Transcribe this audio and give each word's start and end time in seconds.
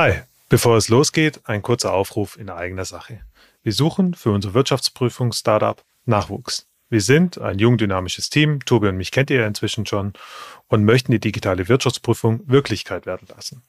Hi, 0.00 0.12
bevor 0.48 0.76
es 0.76 0.88
losgeht, 0.88 1.40
ein 1.42 1.60
kurzer 1.60 1.92
Aufruf 1.92 2.38
in 2.38 2.50
eigener 2.50 2.84
Sache. 2.84 3.18
Wir 3.64 3.72
suchen 3.72 4.14
für 4.14 4.30
unser 4.30 4.54
Wirtschaftsprüfungs-Startup 4.54 5.82
Nachwuchs. 6.04 6.68
Wir 6.88 7.00
sind 7.00 7.40
ein 7.40 7.58
jung 7.58 7.78
dynamisches 7.78 8.30
Team, 8.30 8.64
Tobi 8.64 8.86
und 8.86 8.96
mich 8.96 9.10
kennt 9.10 9.28
ihr 9.28 9.40
ja 9.40 9.46
inzwischen 9.48 9.86
schon, 9.86 10.12
und 10.68 10.84
möchten 10.84 11.10
die 11.10 11.18
digitale 11.18 11.66
Wirtschaftsprüfung 11.66 12.42
Wirklichkeit 12.46 13.06
werden 13.06 13.26
lassen. 13.34 13.64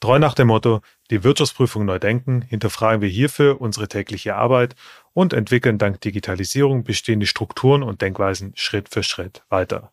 Treu 0.00 0.18
nach 0.18 0.32
dem 0.32 0.46
Motto, 0.46 0.80
die 1.10 1.22
Wirtschaftsprüfung 1.22 1.84
neu 1.84 1.98
denken, 1.98 2.40
hinterfragen 2.40 3.02
wir 3.02 3.10
hierfür 3.10 3.60
unsere 3.60 3.86
tägliche 3.86 4.36
Arbeit 4.36 4.76
und 5.12 5.34
entwickeln 5.34 5.76
dank 5.76 6.00
Digitalisierung 6.00 6.84
bestehende 6.84 7.26
Strukturen 7.26 7.82
und 7.82 8.00
Denkweisen 8.00 8.52
Schritt 8.56 8.88
für 8.88 9.02
Schritt 9.02 9.42
weiter. 9.50 9.92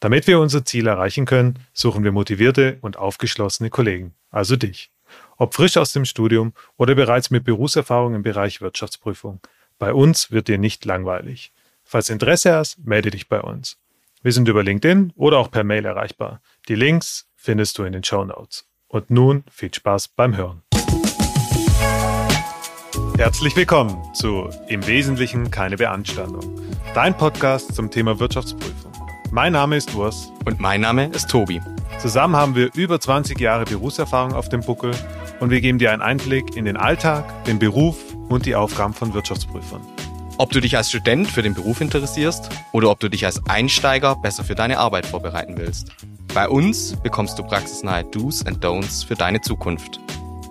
Damit 0.00 0.28
wir 0.28 0.40
unser 0.40 0.64
Ziel 0.64 0.86
erreichen 0.86 1.26
können, 1.26 1.58
suchen 1.74 2.04
wir 2.04 2.12
motivierte 2.12 2.78
und 2.80 2.96
aufgeschlossene 2.96 3.68
Kollegen, 3.68 4.14
also 4.30 4.56
dich. 4.56 4.90
Ob 5.38 5.54
frisch 5.54 5.76
aus 5.76 5.92
dem 5.92 6.04
Studium 6.04 6.54
oder 6.76 6.94
bereits 6.94 7.30
mit 7.30 7.44
Berufserfahrung 7.44 8.14
im 8.14 8.22
Bereich 8.22 8.60
Wirtschaftsprüfung. 8.60 9.40
Bei 9.78 9.92
uns 9.92 10.30
wird 10.30 10.48
dir 10.48 10.58
nicht 10.58 10.84
langweilig. 10.86 11.52
Falls 11.84 12.08
Interesse 12.08 12.54
hast, 12.54 12.78
melde 12.84 13.10
dich 13.10 13.28
bei 13.28 13.40
uns. 13.42 13.78
Wir 14.22 14.32
sind 14.32 14.48
über 14.48 14.62
LinkedIn 14.62 15.12
oder 15.14 15.38
auch 15.38 15.50
per 15.50 15.62
Mail 15.62 15.84
erreichbar. 15.84 16.40
Die 16.68 16.74
Links 16.74 17.28
findest 17.34 17.76
du 17.78 17.84
in 17.84 17.92
den 17.92 18.02
Show 18.02 18.24
Notes. 18.24 18.66
Und 18.88 19.10
nun 19.10 19.44
viel 19.50 19.72
Spaß 19.72 20.08
beim 20.08 20.36
Hören. 20.36 20.62
Herzlich 23.18 23.54
willkommen 23.56 24.02
zu 24.14 24.48
Im 24.68 24.86
Wesentlichen 24.86 25.50
keine 25.50 25.76
Beanstandung, 25.76 26.60
dein 26.94 27.16
Podcast 27.16 27.74
zum 27.74 27.90
Thema 27.90 28.18
Wirtschaftsprüfung. 28.18 28.95
Mein 29.30 29.52
Name 29.52 29.76
ist 29.76 29.94
Urs. 29.94 30.32
Und 30.44 30.60
mein 30.60 30.80
Name 30.80 31.06
ist 31.08 31.28
Tobi. 31.28 31.60
Zusammen 31.98 32.36
haben 32.36 32.54
wir 32.54 32.70
über 32.74 33.00
20 33.00 33.38
Jahre 33.40 33.64
Berufserfahrung 33.64 34.32
auf 34.34 34.48
dem 34.48 34.60
Buckel 34.60 34.92
und 35.40 35.50
wir 35.50 35.60
geben 35.60 35.78
dir 35.78 35.92
einen 35.92 36.02
Einblick 36.02 36.56
in 36.56 36.64
den 36.64 36.76
Alltag, 36.76 37.44
den 37.44 37.58
Beruf 37.58 37.96
und 38.28 38.46
die 38.46 38.54
Aufgaben 38.54 38.94
von 38.94 39.14
Wirtschaftsprüfern. 39.14 39.80
Ob 40.38 40.50
du 40.50 40.60
dich 40.60 40.76
als 40.76 40.90
Student 40.90 41.28
für 41.28 41.42
den 41.42 41.54
Beruf 41.54 41.80
interessierst 41.80 42.50
oder 42.72 42.90
ob 42.90 43.00
du 43.00 43.08
dich 43.08 43.24
als 43.24 43.44
Einsteiger 43.48 44.16
besser 44.16 44.44
für 44.44 44.54
deine 44.54 44.78
Arbeit 44.78 45.06
vorbereiten 45.06 45.56
willst. 45.56 45.90
Bei 46.34 46.48
uns 46.48 46.94
bekommst 47.02 47.38
du 47.38 47.42
praxisnahe 47.42 48.04
Do's 48.04 48.44
and 48.44 48.64
Don'ts 48.64 49.04
für 49.04 49.14
deine 49.14 49.40
Zukunft. 49.40 49.98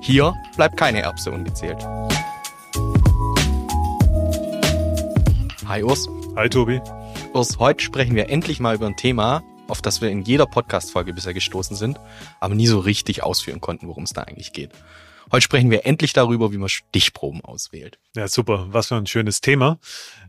Hier 0.02 0.34
bleibt 0.56 0.78
keine 0.78 1.02
Erbse 1.02 1.32
ungezählt. 1.32 1.78
Hi 5.68 5.84
Urs. 5.84 6.08
Hi 6.36 6.50
Tobi. 6.50 6.82
Urs, 7.36 7.60
heute 7.60 7.84
sprechen 7.84 8.16
wir 8.16 8.30
endlich 8.30 8.62
mal 8.62 8.76
über 8.76 8.86
ein 8.86 8.96
Thema, 8.96 9.44
auf 9.68 9.82
das 9.82 10.00
wir 10.00 10.10
in 10.10 10.22
jeder 10.22 10.46
Podcast-Folge 10.46 11.12
bisher 11.12 11.34
gestoßen 11.34 11.76
sind, 11.76 12.00
aber 12.40 12.56
nie 12.56 12.66
so 12.66 12.80
richtig 12.80 13.24
ausführen 13.24 13.60
konnten, 13.60 13.90
worum 13.90 14.06
es 14.06 14.14
da 14.14 14.22
eigentlich 14.22 14.54
geht. 14.54 14.72
Heute 15.34 15.42
sprechen 15.42 15.70
wir 15.70 15.86
endlich 15.86 16.14
darüber, 16.14 16.54
wie 16.54 16.58
man 16.58 16.70
Stichproben 16.70 17.44
auswählt. 17.44 18.00
Ja, 18.16 18.30
super. 18.30 18.68
Was 18.70 18.88
für 18.88 18.96
ein 18.96 19.06
schönes 19.06 19.42
Thema. 19.42 19.80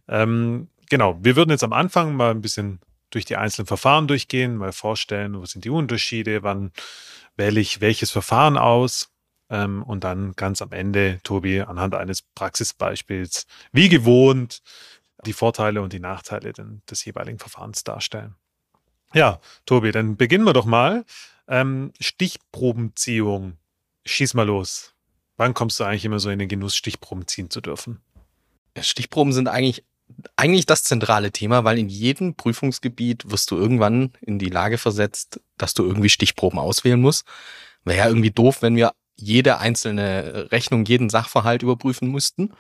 Ähm, 0.09 0.67
genau, 0.91 1.17
wir 1.23 1.37
würden 1.37 1.51
jetzt 1.51 1.63
am 1.63 1.73
Anfang 1.73 2.17
mal 2.17 2.33
ein 2.33 2.41
bisschen 2.41 2.81
durch 3.11 3.25
die 3.25 3.37
einzelnen 3.37 3.67
Verfahren 3.67 4.09
durchgehen, 4.09 4.57
mal 4.57 4.73
vorstellen, 4.73 5.39
wo 5.41 5.47
sind 5.47 5.65
die 5.65 5.71
Unterschiede, 5.71 6.43
wann 6.43 6.73
wähle 7.37 7.61
ich 7.61 7.81
welches 7.81 8.11
Verfahren 8.11 8.59
aus. 8.59 9.11
Ähm, 9.49 9.85
und 9.85 10.03
dann 10.03 10.33
ganz 10.33 10.61
am 10.61 10.73
Ende, 10.73 11.21
Tobi, 11.23 11.61
anhand 11.61 11.95
eines 11.95 12.23
Praxisbeispiels, 12.23 13.47
wie 13.71 13.89
gewohnt, 13.89 14.61
die 15.25 15.33
Vorteile 15.33 15.83
und 15.83 15.93
die 15.93 16.01
Nachteile 16.01 16.53
des 16.53 17.05
jeweiligen 17.05 17.39
Verfahrens 17.39 17.85
darstellen. 17.85 18.35
Ja, 19.15 19.41
Tobi, 19.65 19.93
dann 19.93 20.17
beginnen 20.17 20.45
wir 20.45 20.53
doch 20.53 20.67
mal. 20.67 21.05
Ähm, 21.49 21.93
Stichprobenziehung. 22.01 23.57
Schieß 24.05 24.35
mal 24.35 24.47
los. 24.47 24.95
Wann 25.37 25.55
kommst 25.55 25.79
du 25.81 25.85
eigentlich 25.85 26.05
immer 26.05 26.19
so 26.19 26.31
in 26.31 26.39
den 26.39 26.49
Genuss, 26.49 26.77
Stichproben 26.77 27.27
ziehen 27.27 27.51
zu 27.51 27.61
dürfen? 27.61 28.01
Stichproben 28.79 29.33
sind 29.33 29.49
eigentlich, 29.49 29.85
eigentlich 30.37 30.67
das 30.67 30.83
zentrale 30.83 31.31
Thema, 31.31 31.65
weil 31.65 31.79
in 31.79 31.89
jedem 31.89 32.35
Prüfungsgebiet 32.35 33.31
wirst 33.31 33.51
du 33.51 33.57
irgendwann 33.57 34.13
in 34.21 34.39
die 34.39 34.51
Lage 34.51 34.79
versetzt, 34.79 35.41
dass 35.57 35.75
du 35.75 35.85
irgendwie 35.85 36.09
Stichproben 36.09 36.59
auswählen 36.59 37.01
musst. 37.01 37.27
Wäre 37.85 37.99
ja 37.99 38.09
irgendwie 38.09 38.31
doof, 38.31 38.63
wenn 38.63 38.77
wir 38.77 38.93
jede 39.17 39.59
einzelne 39.59 40.51
Rechnung, 40.53 40.85
jeden 40.85 41.11
Sachverhalt 41.11 41.63
überprüfen 41.63 42.11
müssten. 42.11 42.53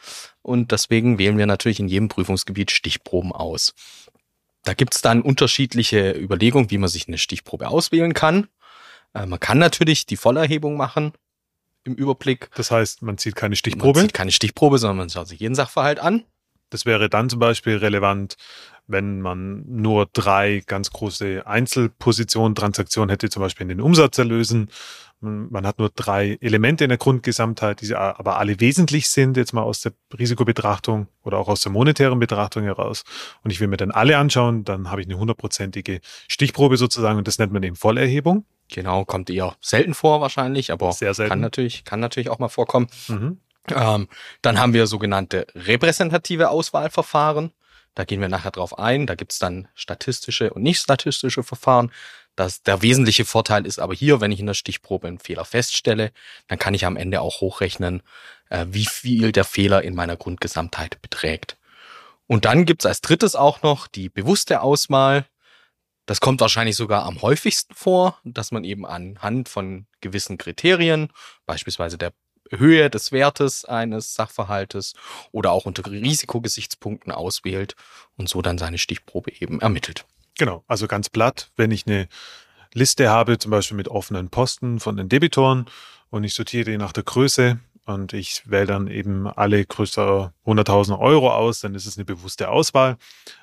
Und 0.43 0.73
deswegen 0.73 1.19
wählen 1.19 1.39
wir 1.39 1.47
natürlich 1.47 1.81
in 1.81 1.89
jedem 1.89 2.09
Prüfungsgebiet 2.09 2.71
Stichproben 2.71 3.33
aus. 3.33 3.75
Da 4.65 4.75
gibt's 4.75 5.01
dann 5.01 5.23
unterschiedliche 5.23 6.13
Überlegungen, 6.13 6.71
wie 6.71 6.79
man 6.79 6.89
sich 6.89 7.07
eine 7.07 7.19
Stichprobe 7.19 7.69
auswählen 7.69 8.15
kann. 8.15 8.49
Äh, 9.15 9.27
man 9.27 9.39
kann 9.39 9.59
natürlich 9.59 10.07
die 10.07 10.17
Vollerhebung 10.17 10.77
machen 10.77 11.13
im 11.85 11.95
Überblick. 11.95 12.51
Das 12.57 12.71
heißt, 12.71 13.03
man 13.03 13.17
zieht 13.17 13.37
keine 13.37 13.55
Stichprobe? 13.55 14.01
Man 14.01 14.09
zieht 14.09 14.15
keine 14.15 14.33
Stichprobe, 14.33 14.79
sondern 14.79 14.97
man 14.97 15.11
schaut 15.11 15.29
sich 15.29 15.41
jeden 15.41 15.55
Sachverhalt 15.55 16.01
an. 16.01 16.25
Das 16.71 16.85
wäre 16.85 17.09
dann 17.09 17.31
zum 17.31 17.39
Beispiel 17.39 17.77
relevant, 17.77 18.37
wenn 18.89 19.21
man 19.21 19.65
nur 19.67 20.09
drei 20.13 20.63
ganz 20.67 20.91
große 20.91 21.47
Einzelpositionen, 21.47 22.55
Transaktionen 22.55 23.11
hätte, 23.11 23.31
zum 23.31 23.43
Beispiel 23.43 23.65
in 23.65 23.69
den 23.69 23.81
Umsatzerlösen 23.81 24.71
man 25.21 25.67
hat 25.67 25.79
nur 25.79 25.91
drei 25.91 26.37
Elemente 26.41 26.85
in 26.85 26.91
der 26.91 26.99
Grundgesamtheit, 26.99 27.81
die 27.81 27.95
aber 27.95 28.39
alle 28.39 28.61
wesentlich 28.61 29.09
sind, 29.09 29.37
jetzt 29.37 29.53
mal 29.53 29.63
aus 29.63 29.81
der 29.81 29.93
Risikobetrachtung 30.17 31.09
oder 31.23 31.39
auch 31.39 31.49
aus 31.49 31.63
der 31.63 31.73
monetären 31.73 32.19
Betrachtung 32.19 32.65
heraus. 32.65 33.05
Und 33.43 33.51
ich 33.51 33.61
will 33.61 33.69
mir 33.69 33.79
dann 33.79 33.91
alle 33.91 34.19
anschauen, 34.19 34.65
dann 34.65 34.91
habe 34.91 35.01
ich 35.01 35.07
eine 35.07 35.19
hundertprozentige 35.19 36.01
Stichprobe 36.29 36.77
sozusagen 36.77 37.19
und 37.19 37.27
das 37.27 37.39
nennt 37.39 37.53
man 37.53 37.63
eben 37.63 37.77
Vollerhebung. 37.77 38.45
Genau, 38.69 39.05
kommt 39.05 39.31
eher 39.31 39.57
selten 39.61 39.95
vor 39.95 40.21
wahrscheinlich, 40.21 40.73
aber 40.73 40.93
Sehr 40.93 41.15
selten. 41.15 41.31
kann 41.31 41.41
natürlich, 41.41 41.85
kann 41.85 42.01
natürlich 42.01 42.29
auch 42.29 42.39
mal 42.39 42.49
vorkommen. 42.49 42.89
Mhm. 43.09 43.41
Ähm, 43.69 44.09
dann 44.43 44.59
haben 44.59 44.75
wir 44.75 44.87
sogenannte 44.87 45.47
repräsentative 45.55 46.51
Auswahlverfahren. 46.51 47.53
Da 47.95 48.05
gehen 48.05 48.21
wir 48.21 48.29
nachher 48.29 48.51
drauf 48.51 48.79
ein. 48.79 49.07
Da 49.07 49.15
gibt's 49.15 49.39
dann 49.39 49.69
statistische 49.75 50.53
und 50.53 50.63
nicht 50.63 50.81
statistische 50.81 51.43
Verfahren. 51.43 51.91
Das, 52.37 52.63
der 52.63 52.83
wesentliche 52.83 53.25
Vorteil 53.25 53.65
ist 53.65 53.79
aber 53.79 53.95
hier, 53.95 54.21
wenn 54.21 54.31
ich 54.31 54.41
in 54.41 54.47
der 54.47 54.55
Stichprobe 54.55 55.09
einen 55.09 55.19
Fehler 55.19 55.47
feststelle, 55.47 56.13
dann 56.49 56.59
kann 56.59 56.75
ich 56.75 56.85
am 56.85 56.97
Ende 56.97 57.23
auch 57.23 57.41
hochrechnen, 57.41 58.03
äh, 58.51 58.67
wie 58.69 58.85
viel 58.85 59.33
der 59.33 59.45
Fehler 59.45 59.83
in 59.83 59.95
meiner 59.95 60.17
Grundgesamtheit 60.17 61.01
beträgt. 61.01 61.57
Und 62.27 62.45
dann 62.45 62.67
gibt's 62.67 62.85
als 62.85 63.01
drittes 63.01 63.37
auch 63.37 63.63
noch 63.63 63.87
die 63.87 64.11
bewusste 64.11 64.61
Auswahl. 64.61 65.27
Das 66.05 66.21
kommt 66.21 66.41
wahrscheinlich 66.41 66.77
sogar 66.77 67.05
am 67.05 67.23
häufigsten 67.23 67.75
vor, 67.75 68.19
dass 68.23 68.53
man 68.53 68.65
eben 68.65 68.85
anhand 68.85 69.49
von 69.49 69.87
gewissen 70.01 70.37
Kriterien, 70.37 71.11
beispielsweise 71.47 71.97
der 71.97 72.13
Höhe 72.51 72.91
des 72.91 73.13
Wertes 73.13 73.65
eines 73.65 74.15
Sachverhaltes 74.15 74.93
oder 75.33 75.53
auch 75.53 75.65
unter 75.65 75.91
Risikogesichtspunkten 75.91 77.13
auswählt 77.13 77.77
und 78.17 78.29
so 78.29 78.43
dann 78.43 78.59
seine 78.59 78.79
Stichprobe 78.79 79.33
eben 79.41 79.61
ermittelt. 79.61 80.05
Genau, 80.39 80.65
also 80.67 80.87
ganz 80.87 81.09
platt, 81.09 81.51
wenn 81.57 81.71
ich 81.71 81.87
eine 81.87 82.09
Liste 82.75 83.09
habe, 83.09 83.39
zum 83.39 83.51
Beispiel 83.51 83.77
mit 83.77 83.89
offenen 83.89 84.29
Posten 84.29 84.81
von 84.81 84.97
den 84.97 85.09
Debitoren 85.09 85.67
und 86.11 86.25
ich 86.25 86.35
sortiere 86.35 86.71
die 86.71 86.77
nach 86.77 86.93
der 86.93 87.05
Größe 87.05 87.59
und 87.87 88.13
ich 88.13 88.43
wähle 88.51 88.67
dann 88.67 88.89
eben 88.89 89.29
alle 89.29 89.65
größer 89.65 90.35
100.000 90.45 90.99
Euro 90.99 91.33
aus, 91.33 91.61
dann 91.61 91.75
ist 91.75 91.87
es 91.87 91.97
eine 91.97 92.05
bewusste 92.05 92.51
Auswahl. 92.51 92.97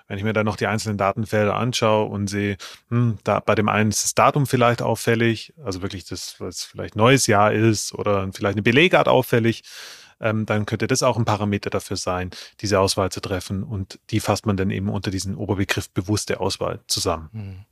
Wenn 0.07 0.17
ich 0.17 0.23
mir 0.23 0.33
dann 0.33 0.45
noch 0.45 0.57
die 0.57 0.67
einzelnen 0.67 0.97
Datenfelder 0.97 1.55
anschaue 1.55 2.09
und 2.09 2.27
sehe, 2.27 2.57
hm, 2.89 3.17
da 3.23 3.39
bei 3.39 3.55
dem 3.55 3.69
einen 3.69 3.89
ist 3.89 4.03
das 4.03 4.13
Datum 4.13 4.45
vielleicht 4.45 4.81
auffällig, 4.81 5.53
also 5.63 5.81
wirklich 5.81 6.05
das, 6.05 6.35
was 6.39 6.63
vielleicht 6.63 6.95
neues 6.95 7.25
Jahr 7.25 7.53
ist 7.53 7.93
oder 7.93 8.29
vielleicht 8.33 8.55
eine 8.55 8.63
Belegart 8.63 9.07
auffällig, 9.07 9.63
ähm, 10.23 10.45
dann 10.45 10.66
könnte 10.66 10.88
das 10.88 11.03
auch 11.03 11.17
ein 11.17 11.25
Parameter 11.25 11.69
dafür 11.69 11.97
sein, 11.97 12.31
diese 12.61 12.79
Auswahl 12.79 13.11
zu 13.11 13.19
treffen. 13.19 13.63
Und 13.63 14.00
die 14.09 14.22
fasst 14.22 14.45
man 14.45 14.57
dann 14.57 14.72
eben 14.72 14.89
unter 14.89 15.11
diesen 15.11 15.35
Oberbegriff 15.35 15.89
bewusste 15.89 16.39
Auswahl 16.39 16.79
zusammen. 16.88 17.29
Hm. 17.34 17.66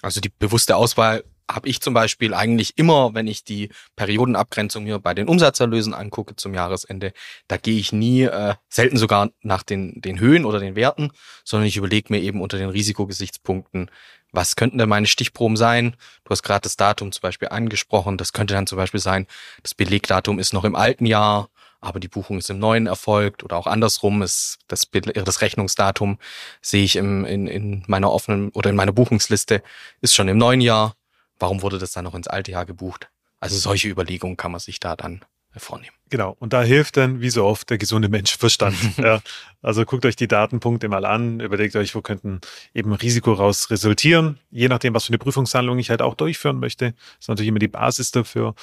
Also 0.00 0.20
die 0.20 0.30
bewusste 0.30 0.76
Auswahl 0.76 1.24
habe 1.50 1.68
ich 1.68 1.80
zum 1.80 1.92
Beispiel 1.92 2.32
eigentlich 2.32 2.78
immer, 2.78 3.12
wenn 3.12 3.26
ich 3.26 3.42
die 3.42 3.70
Periodenabgrenzung 3.96 4.84
hier 4.84 5.00
bei 5.00 5.14
den 5.14 5.28
Umsatzerlösen 5.28 5.94
angucke 5.94 6.36
zum 6.36 6.54
Jahresende, 6.54 7.12
da 7.48 7.56
gehe 7.56 7.78
ich 7.78 7.92
nie, 7.92 8.22
äh, 8.22 8.54
selten 8.68 8.96
sogar 8.96 9.30
nach 9.42 9.64
den, 9.64 10.00
den 10.00 10.20
Höhen 10.20 10.44
oder 10.44 10.60
den 10.60 10.76
Werten, 10.76 11.10
sondern 11.44 11.66
ich 11.66 11.76
überlege 11.76 12.12
mir 12.12 12.20
eben 12.20 12.40
unter 12.40 12.56
den 12.56 12.70
Risikogesichtspunkten, 12.70 13.90
was 14.32 14.54
könnten 14.54 14.78
denn 14.78 14.88
meine 14.88 15.08
Stichproben 15.08 15.56
sein? 15.56 15.96
Du 16.22 16.30
hast 16.30 16.44
gerade 16.44 16.62
das 16.62 16.76
Datum 16.76 17.10
zum 17.10 17.22
Beispiel 17.22 17.48
angesprochen. 17.48 18.16
Das 18.16 18.32
könnte 18.32 18.54
dann 18.54 18.68
zum 18.68 18.76
Beispiel 18.76 19.00
sein, 19.00 19.26
das 19.64 19.74
Belegdatum 19.74 20.38
ist 20.38 20.52
noch 20.52 20.62
im 20.62 20.76
alten 20.76 21.04
Jahr 21.04 21.50
aber 21.80 22.00
die 22.00 22.08
Buchung 22.08 22.38
ist 22.38 22.50
im 22.50 22.58
neuen 22.58 22.86
erfolgt 22.86 23.42
oder 23.42 23.56
auch 23.56 23.66
andersrum 23.66 24.22
ist 24.22 24.58
das, 24.68 24.88
das 24.90 25.40
Rechnungsdatum 25.40 26.18
sehe 26.60 26.84
ich 26.84 26.96
im, 26.96 27.24
in, 27.24 27.46
in 27.46 27.84
meiner 27.86 28.12
offenen 28.12 28.50
oder 28.50 28.70
in 28.70 28.76
meiner 28.76 28.92
Buchungsliste 28.92 29.62
ist 30.00 30.14
schon 30.14 30.28
im 30.28 30.38
neuen 30.38 30.60
Jahr. 30.60 30.94
Warum 31.38 31.62
wurde 31.62 31.78
das 31.78 31.92
dann 31.92 32.04
noch 32.04 32.14
ins 32.14 32.28
alte 32.28 32.52
Jahr 32.52 32.66
gebucht? 32.66 33.08
Also 33.40 33.56
solche 33.56 33.88
Überlegungen 33.88 34.36
kann 34.36 34.52
man 34.52 34.60
sich 34.60 34.78
da 34.80 34.94
dann 34.94 35.24
vornehmen. 35.56 35.96
Genau. 36.10 36.36
Und 36.38 36.52
da 36.52 36.62
hilft 36.62 36.96
dann, 36.96 37.20
wie 37.20 37.30
so 37.30 37.44
oft, 37.44 37.70
der 37.70 37.78
gesunde 37.78 38.08
Menschenverstand. 38.08 38.76
ja. 38.98 39.20
Also 39.62 39.84
guckt 39.84 40.04
euch 40.04 40.16
die 40.16 40.28
Datenpunkte 40.28 40.88
mal 40.88 41.04
an, 41.04 41.40
überlegt 41.40 41.74
euch, 41.76 41.94
wo 41.94 42.02
könnten 42.02 42.40
eben 42.74 42.92
Risiko 42.92 43.32
raus 43.32 43.70
resultieren. 43.70 44.38
Je 44.50 44.68
nachdem, 44.68 44.94
was 44.94 45.06
für 45.06 45.10
eine 45.10 45.18
Prüfungshandlung 45.18 45.78
ich 45.78 45.90
halt 45.90 46.02
auch 46.02 46.14
durchführen 46.14 46.60
möchte. 46.60 46.94
ist 47.18 47.28
natürlich 47.28 47.48
immer 47.48 47.58
die 47.58 47.68
Basis 47.68 48.10
dafür. 48.10 48.54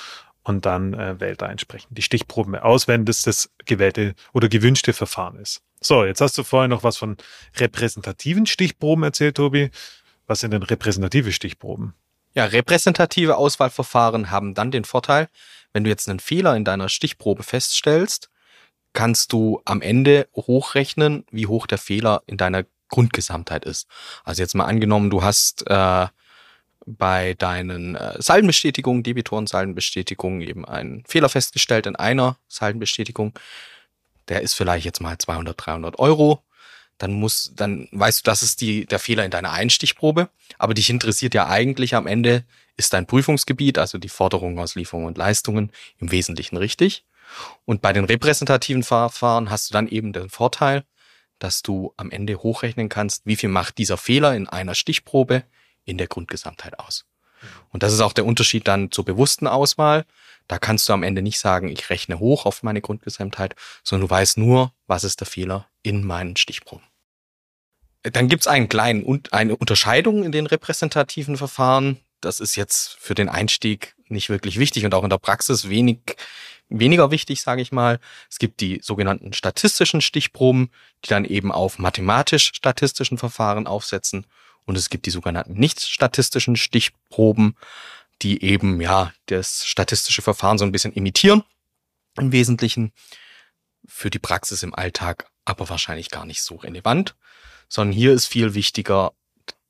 Und 0.48 0.66
dann 0.66 0.94
äh, 0.94 1.20
wählt 1.20 1.42
er 1.42 1.50
entsprechend 1.50 1.98
die 1.98 2.02
Stichproben 2.02 2.56
aus, 2.56 2.88
wenn 2.88 3.06
das 3.06 3.24
das 3.24 3.50
gewählte 3.66 4.16
oder 4.34 4.48
gewünschte 4.48 4.94
Verfahren 4.94 5.38
ist. 5.38 5.62
So, 5.82 6.06
jetzt 6.06 6.22
hast 6.22 6.38
du 6.38 6.44
vorher 6.44 6.70
noch 6.70 6.84
was 6.84 6.98
von 6.98 7.18
repräsentativen 7.58 8.46
Stichproben 8.46 9.04
erzählt, 9.04 9.36
Tobi. 9.36 9.70
Was 10.26 10.40
sind 10.40 10.52
denn 10.52 10.64
repräsentative 10.64 11.32
Stichproben? 11.32 11.94
Ja, 12.34 12.46
repräsentative 12.46 13.36
Auswahlverfahren 13.36 14.32
haben 14.32 14.54
dann 14.54 14.72
den 14.72 14.86
Vorteil, 14.86 15.28
wenn 15.74 15.84
du 15.84 15.90
jetzt 15.90 16.08
einen 16.08 16.20
Fehler 16.20 16.56
in 16.56 16.64
deiner 16.64 16.88
Stichprobe 16.88 17.44
feststellst, 17.44 18.30
kannst 18.94 19.34
du 19.34 19.62
am 19.66 19.82
Ende 19.82 20.28
hochrechnen, 20.34 21.26
wie 21.30 21.48
hoch 21.48 21.68
der 21.68 21.78
Fehler 21.78 22.24
in 22.26 22.38
deiner 22.38 22.64
Grundgesamtheit 22.90 23.66
ist. 23.66 23.88
Also 24.24 24.42
jetzt 24.42 24.56
mal 24.56 24.66
angenommen, 24.66 25.10
du 25.10 25.24
hast 25.24 25.68
äh, 25.68 26.08
bei 26.88 27.34
deinen 27.34 27.95
äh, 27.95 28.16
Saldenbestätigungen, 28.22 29.04
Debitoren-Saldenbestätigungen 29.04 30.42
eben 30.42 30.66
einen 30.66 31.04
Fehler 31.06 31.30
festgestellt 31.30 31.86
in 31.86 31.98
einer 31.98 32.38
Saldenbestätigung. 32.48 33.38
Der 34.30 34.42
ist 34.42 34.54
vielleicht 34.54 34.86
jetzt 34.86 35.01
mal 35.01 35.18
200, 35.18 35.56
300 35.66 36.00
Euro. 36.00 36.44
Dann 36.98 37.13
muss, 37.13 37.51
dann 37.56 37.89
weißt 37.92 38.19
du, 38.19 38.24
das 38.24 38.42
ist 38.42 38.62
die, 38.62 38.86
der 38.86 39.00
Fehler 39.00 39.25
in 39.25 39.31
deiner 39.31 39.51
Einstichprobe. 39.51 40.30
Aber 40.57 40.74
dich 40.74 40.89
interessiert 40.89 41.34
ja 41.34 41.48
eigentlich 41.48 41.94
am 41.94 42.07
Ende, 42.07 42.45
ist 42.78 42.94
dein 42.94 43.06
Prüfungsgebiet, 43.06 43.78
also 43.78 43.98
die 43.98 44.10
Forderungen 44.10 44.57
aus 44.57 44.75
Lieferungen 44.75 45.07
und 45.07 45.18
Leistungen 45.18 45.72
im 46.00 46.12
Wesentlichen 46.12 46.57
richtig. 46.57 47.06
Und 47.66 47.81
bei 47.81 47.92
den 47.92 48.06
repräsentativen 48.06 48.84
Verfahren 48.84 49.50
hast 49.50 49.69
du 49.69 49.74
dann 49.74 49.89
eben 49.89 50.13
den 50.13 50.30
Vorteil, 50.30 50.86
dass 51.38 51.62
du 51.62 51.94
am 51.98 52.10
Ende 52.10 52.38
hochrechnen 52.38 52.88
kannst, 52.88 53.25
wie 53.25 53.36
viel 53.36 53.50
macht 53.50 53.78
dieser 53.78 53.98
Fehler 53.98 54.36
in 54.36 54.48
einer 54.48 54.74
Stichprobe 54.74 55.44
in 55.88 55.98
der 55.98 56.07
Grundgesamtheit 56.07 56.78
aus. 56.80 57.06
Und 57.69 57.84
das 57.84 57.94
ist 57.94 58.01
auch 58.01 58.13
der 58.13 58.25
Unterschied 58.25 58.68
dann 58.68 58.92
zur 58.92 59.06
bewussten 59.06 59.48
Auswahl. 59.48 60.06
Da 60.48 60.60
kannst 60.60 60.88
du 60.88 60.94
am 60.94 61.04
Ende 61.04 61.22
nicht 61.22 61.39
sagen, 61.39 61.69
ich 61.69 61.89
rechne 61.89 62.19
hoch 62.19 62.45
auf 62.45 62.63
meine 62.63 62.81
Grundgesamtheit, 62.81 63.56
sondern 63.84 64.07
du 64.07 64.12
weißt 64.12 64.38
nur, 64.38 64.74
was 64.88 65.04
ist 65.04 65.19
der 65.19 65.28
Fehler 65.28 65.68
in 65.84 66.04
meinen 66.04 66.36
Stichproben. 66.36 66.86
Dann 68.04 68.30
gibt 68.30 68.44
es 68.44 68.48
einen 68.48 68.69
kleinen, 68.69 69.24
eine 69.31 69.56
Unterscheidung 69.56 70.24
in 70.24 70.31
den 70.31 70.45
repräsentativen 70.45 71.36
Verfahren. 71.36 72.00
Das 72.22 72.39
ist 72.39 72.56
jetzt 72.56 72.98
für 73.00 73.16
den 73.16 73.30
Einstieg 73.30 73.95
nicht 74.07 74.30
wirklich 74.30 74.57
wichtig 74.60 74.86
und 74.86 74.94
auch 74.94 75.04
in 75.04 75.10
der 75.10 75.18
Praxis 75.18 75.68
wenig, 75.68 76.00
weniger 76.69 77.12
wichtig, 77.12 77.42
sage 77.42 77.62
ich 77.62 77.72
mal. 77.74 78.00
Es 78.30 78.39
gibt 78.39 78.62
die 78.62 78.80
sogenannten 78.81 79.34
statistischen 79.34 80.00
Stichproben, 80.00 80.69
die 81.04 81.10
dann 81.10 81.25
eben 81.25 81.51
auf 81.51 81.80
mathematisch-statistischen 81.80 83.18
Verfahren 83.18 83.68
aufsetzen 83.68 84.25
und 84.68 84.78
es 84.78 84.92
gibt 84.92 85.08
die 85.08 85.12
sogenannten 85.12 85.54
nicht 85.54 85.81
statistischen 85.81 86.56
Stichproben, 86.56 87.56
die 88.22 88.44
eben 88.44 88.80
ja 88.81 89.14
das 89.28 89.66
statistische 89.66 90.22
Verfahren 90.22 90.58
so 90.58 90.66
ein 90.66 90.72
bisschen 90.72 90.94
imitieren 90.94 91.44
im 92.18 92.31
Wesentlichen. 92.31 92.92
Für 93.88 94.10
die 94.10 94.19
Praxis 94.19 94.64
im 94.64 94.75
Alltag 94.75 95.31
aber 95.46 95.69
wahrscheinlich 95.69 96.10
gar 96.10 96.25
nicht 96.25 96.42
so 96.42 96.56
relevant, 96.56 97.16
sondern 97.69 97.94
hier 97.94 98.12
ist 98.12 98.25
viel 98.25 98.54
wichtiger 98.54 99.14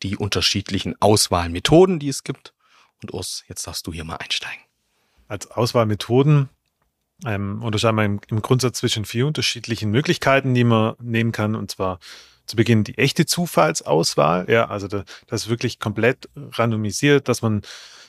die 0.01 0.17
unterschiedlichen 0.17 0.99
Auswahlmethoden, 0.99 1.99
die 1.99 2.09
es 2.09 2.23
gibt. 2.23 2.53
Und 3.01 3.13
Urs, 3.13 3.43
jetzt 3.47 3.67
darfst 3.67 3.85
du 3.85 3.93
hier 3.93 4.03
mal 4.03 4.15
einsteigen. 4.15 4.63
Als 5.27 5.51
Auswahlmethoden 5.51 6.49
ähm, 7.25 7.61
unterscheiden 7.61 7.97
wir 7.97 8.05
im, 8.05 8.21
im 8.27 8.41
Grundsatz 8.41 8.79
zwischen 8.79 9.05
vier 9.05 9.27
unterschiedlichen 9.27 9.91
Möglichkeiten, 9.91 10.55
die 10.55 10.63
man 10.63 10.95
nehmen 10.99 11.31
kann. 11.31 11.55
Und 11.55 11.69
zwar 11.69 11.99
zu 12.47 12.55
Beginn 12.55 12.83
die 12.83 12.97
echte 12.97 13.25
Zufallsauswahl. 13.25 14.49
Ja, 14.49 14.69
also 14.69 14.87
da, 14.87 15.03
das 15.27 15.49
wirklich 15.49 15.79
komplett 15.79 16.29
randomisiert, 16.35 17.27
dass 17.27 17.41
man 17.41 17.61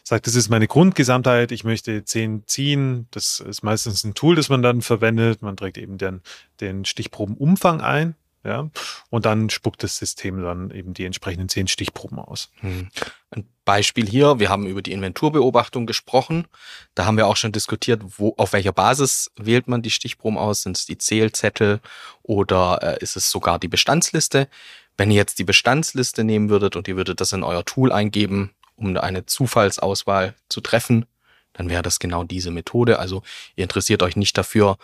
sagt, 0.05 0.27
das 0.27 0.35
ist 0.35 0.49
meine 0.49 0.67
Grundgesamtheit, 0.67 1.53
ich 1.53 1.65
möchte 1.65 2.05
zehn 2.05 2.45
ziehen. 2.47 3.09
Das 3.11 3.41
ist 3.41 3.63
meistens 3.63 4.05
ein 4.05 4.15
Tool, 4.15 4.37
das 4.37 4.49
man 4.49 4.63
dann 4.63 4.81
verwendet. 4.81 5.43
Man 5.43 5.57
trägt 5.57 5.77
eben 5.77 5.99
den, 5.99 6.23
den 6.61 6.85
Stichprobenumfang 6.85 7.81
ein. 7.81 8.15
Ja, 8.45 8.71
und 9.11 9.27
dann 9.27 9.51
spuckt 9.51 9.83
das 9.83 9.99
System 9.99 10.41
dann 10.43 10.71
eben 10.71 10.95
die 10.95 11.05
entsprechenden 11.05 11.49
zehn 11.49 11.67
Stichproben 11.67 12.21
aus. 12.21 12.51
Hm. 12.61 12.89
Ein 13.31 13.49
Beispiel 13.65 14.09
hier, 14.09 14.39
wir 14.39 14.49
haben 14.49 14.67
über 14.67 14.81
die 14.81 14.93
Inventurbeobachtung 14.93 15.87
gesprochen. 15.87 16.47
Da 16.95 17.05
haben 17.05 17.17
wir 17.17 17.27
auch 17.27 17.37
schon 17.37 17.53
diskutiert, 17.53 18.01
wo, 18.17 18.35
auf 18.37 18.53
welcher 18.53 18.73
Basis 18.73 19.33
wählt 19.37 19.67
man 19.67 19.83
die 19.83 19.91
Stichproben 19.91 20.39
aus? 20.39 20.63
Sind 20.63 20.77
es 20.77 20.87
die 20.87 20.99
Zählzettel 20.99 21.81
oder 22.23 22.79
äh, 22.83 23.03
ist 23.03 23.17
es 23.17 23.29
sogar 23.31 23.59
die 23.59 23.69
Bestandsliste? 23.69 24.49
Wenn 24.97 25.11
ihr 25.11 25.17
jetzt 25.17 25.41
die 25.41 25.45
Bestandsliste 25.45 26.23
nehmen 26.23 26.49
würdet 26.49 26.77
und 26.77 26.87
ihr 26.87 26.97
würdet 26.97 27.21
das 27.21 27.33
in 27.33 27.43
euer 27.43 27.65
Tool 27.65 27.91
eingeben, 27.91 28.55
um 28.77 28.97
eine 28.97 29.27
Zufallsauswahl 29.27 30.35
zu 30.49 30.61
treffen, 30.61 31.07
dann 31.55 31.69
wäre 31.69 31.83
das 31.83 31.99
genau 31.99 32.23
diese 32.23 32.53
Methode. 32.53 33.01
Also 33.01 33.23
ihr 33.57 33.65
interessiert 33.65 34.03
euch 34.05 34.15
nicht 34.15 34.39
dafür, 34.39 34.79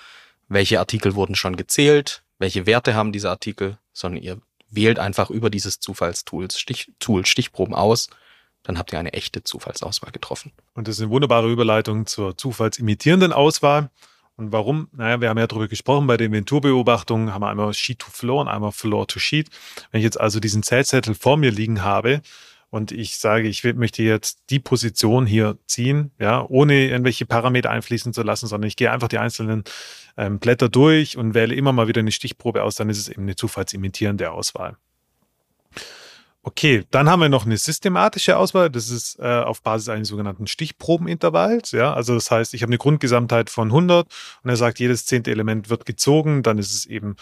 welche 0.49 0.81
Artikel 0.81 1.15
wurden 1.15 1.37
schon 1.37 1.57
gezählt, 1.57 2.24
welche 2.39 2.67
Werte 2.67 2.95
haben 2.95 3.13
diese 3.13 3.31
Artikel, 3.31 3.79
sondern 3.93 4.23
ihr 4.23 4.41
wählt 4.71 4.99
einfach 4.99 5.31
über 5.31 5.51
dieses 5.51 5.81
Zufallstool 5.81 6.51
Stich, 6.51 6.93
Tool 6.99 7.27
Stichproben 7.27 7.75
aus. 7.75 8.09
Dann 8.63 8.79
habt 8.79 8.93
ihr 8.93 8.99
eine 8.99 9.13
echte 9.13 9.45
Zufallsauswahl 9.45 10.11
getroffen. 10.11 10.53
Und 10.75 10.89
das 10.89 10.97
ist 10.97 11.03
eine 11.03 11.11
wunderbare 11.11 11.51
Überleitung 11.51 12.07
zur 12.07 12.37
zufallsimitierenden 12.37 13.33
Auswahl. 13.33 13.91
Und 14.37 14.51
warum? 14.53 14.89
Naja, 14.93 15.21
wir 15.21 15.29
haben 15.29 15.39
ja 15.39 15.47
darüber 15.47 15.69
gesprochen, 15.69 16.07
bei 16.07 16.17
den 16.17 16.27
Inventurbeobachtungen 16.27 17.33
haben 17.33 17.43
wir 17.43 17.51
einmal 17.51 17.73
Sheet 17.73 18.01
to 18.01 18.09
Floor 18.11 18.41
und 18.41 18.49
einmal 18.49 18.73
Floor 18.73 19.07
to 19.07 19.21
Sheet. 19.21 19.49
Wenn 19.91 20.01
ich 20.01 20.05
jetzt 20.05 20.21
also 20.21 20.41
diesen 20.41 20.63
Zählzettel 20.63 21.15
vor 21.15 21.37
mir 21.37 21.53
liegen 21.53 21.85
habe 21.85 22.21
und 22.75 22.91
ich 22.91 23.19
sage, 23.19 23.47
ich 23.47 23.63
möchte 23.63 24.03
jetzt 24.03 24.51
die 24.51 24.59
Position 24.59 25.27
hier 25.27 25.59
ziehen, 25.65 26.11
ja, 26.19 26.45
ohne 26.49 26.89
irgendwelche 26.89 27.25
Parameter 27.25 27.71
einfließen 27.71 28.13
zu 28.13 28.25
lassen, 28.25 28.49
sondern 28.49 28.67
ich 28.67 28.75
gehe 28.75 28.91
einfach 28.91 29.07
die 29.07 29.19
einzelnen 29.19 29.63
ähm, 30.17 30.41
Blätter 30.41 30.69
durch 30.69 31.17
und 31.17 31.35
wähle 31.35 31.55
immer 31.55 31.73
mal 31.73 31.87
wieder 31.87 32.01
eine 32.01 32.11
Stichprobe 32.11 32.65
aus, 32.65 32.75
dann 32.75 32.91
ist 32.91 32.99
es 32.99 33.09
eben 33.09 33.23
eine 33.23 33.37
zufallsimitierende 33.37 34.33
Auswahl. 34.33 34.77
Okay, 36.43 36.83
dann 36.91 37.09
haben 37.09 37.21
wir 37.21 37.29
noch 37.29 37.47
eine 37.47 37.59
systematische 37.59 38.37
Auswahl. 38.37 38.71
Das 38.71 38.91
ist 38.91 39.21
äh, 39.21 39.23
auf 39.23 39.63
Basis 39.63 39.89
eines 39.89 40.09
sogenannten 40.09 40.49
Stichprobenintervalls. 40.49 41.71
Ja, 41.71 41.95
also 41.95 42.15
das 42.15 42.33
heißt, 42.33 42.55
ich 42.55 42.63
habe 42.63 42.71
eine 42.71 42.79
Grundgesamtheit 42.79 43.51
von 43.51 43.69
100 43.69 44.09
und 44.43 44.51
er 44.51 44.57
sagt, 44.57 44.81
jedes 44.81 45.07
zehnte 45.07 45.31
Element 45.31 45.71
wird 45.71 45.87
gezogen. 45.87 46.43
Dann 46.43 46.59
ist 46.59 46.75
es 46.75 46.87
eben 46.87 47.15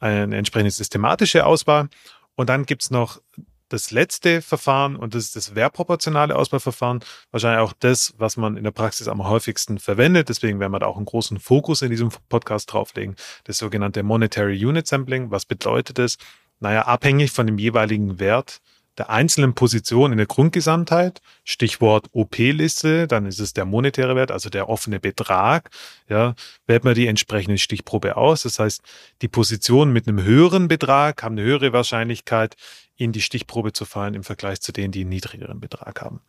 eine 0.00 0.36
entsprechende 0.36 0.72
systematische 0.72 1.46
Auswahl. 1.46 1.90
Und 2.34 2.48
dann 2.48 2.66
gibt 2.66 2.82
es 2.82 2.90
noch 2.90 3.20
das 3.68 3.90
letzte 3.90 4.42
Verfahren 4.42 4.96
und 4.96 5.14
das 5.14 5.24
ist 5.24 5.36
das 5.36 5.54
wehrproportionale 5.54 6.36
Auswahlverfahren. 6.36 7.00
Wahrscheinlich 7.30 7.60
auch 7.60 7.72
das, 7.78 8.14
was 8.18 8.36
man 8.36 8.56
in 8.56 8.64
der 8.64 8.70
Praxis 8.70 9.08
am 9.08 9.28
häufigsten 9.28 9.78
verwendet. 9.78 10.28
Deswegen 10.28 10.60
werden 10.60 10.72
wir 10.72 10.78
da 10.78 10.86
auch 10.86 10.96
einen 10.96 11.06
großen 11.06 11.38
Fokus 11.38 11.82
in 11.82 11.90
diesem 11.90 12.10
Podcast 12.28 12.72
drauflegen. 12.72 13.16
Das 13.44 13.58
sogenannte 13.58 14.02
Monetary 14.02 14.64
Unit 14.64 14.86
Sampling. 14.86 15.30
Was 15.30 15.44
bedeutet 15.44 15.98
das? 15.98 16.16
Naja, 16.60 16.82
abhängig 16.82 17.32
von 17.32 17.46
dem 17.46 17.58
jeweiligen 17.58 18.18
Wert 18.18 18.60
der 18.98 19.10
einzelnen 19.10 19.54
Position 19.54 20.12
in 20.12 20.18
der 20.18 20.26
Grundgesamtheit, 20.26 21.20
Stichwort 21.44 22.08
OP-Liste, 22.12 23.06
dann 23.06 23.26
ist 23.26 23.40
es 23.40 23.52
der 23.52 23.64
monetäre 23.64 24.16
Wert, 24.16 24.30
also 24.30 24.48
der 24.48 24.68
offene 24.68 25.00
Betrag, 25.00 25.70
ja, 26.08 26.34
wählt 26.66 26.84
man 26.84 26.94
die 26.94 27.06
entsprechende 27.06 27.58
Stichprobe 27.58 28.16
aus. 28.16 28.42
Das 28.44 28.58
heißt, 28.58 28.80
die 29.22 29.28
Positionen 29.28 29.92
mit 29.92 30.08
einem 30.08 30.22
höheren 30.22 30.68
Betrag 30.68 31.22
haben 31.22 31.34
eine 31.34 31.42
höhere 31.42 31.72
Wahrscheinlichkeit, 31.72 32.56
in 32.96 33.12
die 33.12 33.22
Stichprobe 33.22 33.72
zu 33.72 33.84
fallen 33.84 34.14
im 34.14 34.24
Vergleich 34.24 34.60
zu 34.60 34.72
denen, 34.72 34.92
die 34.92 35.02
einen 35.02 35.10
niedrigeren 35.10 35.60
Betrag 35.60 36.00
haben. 36.00 36.20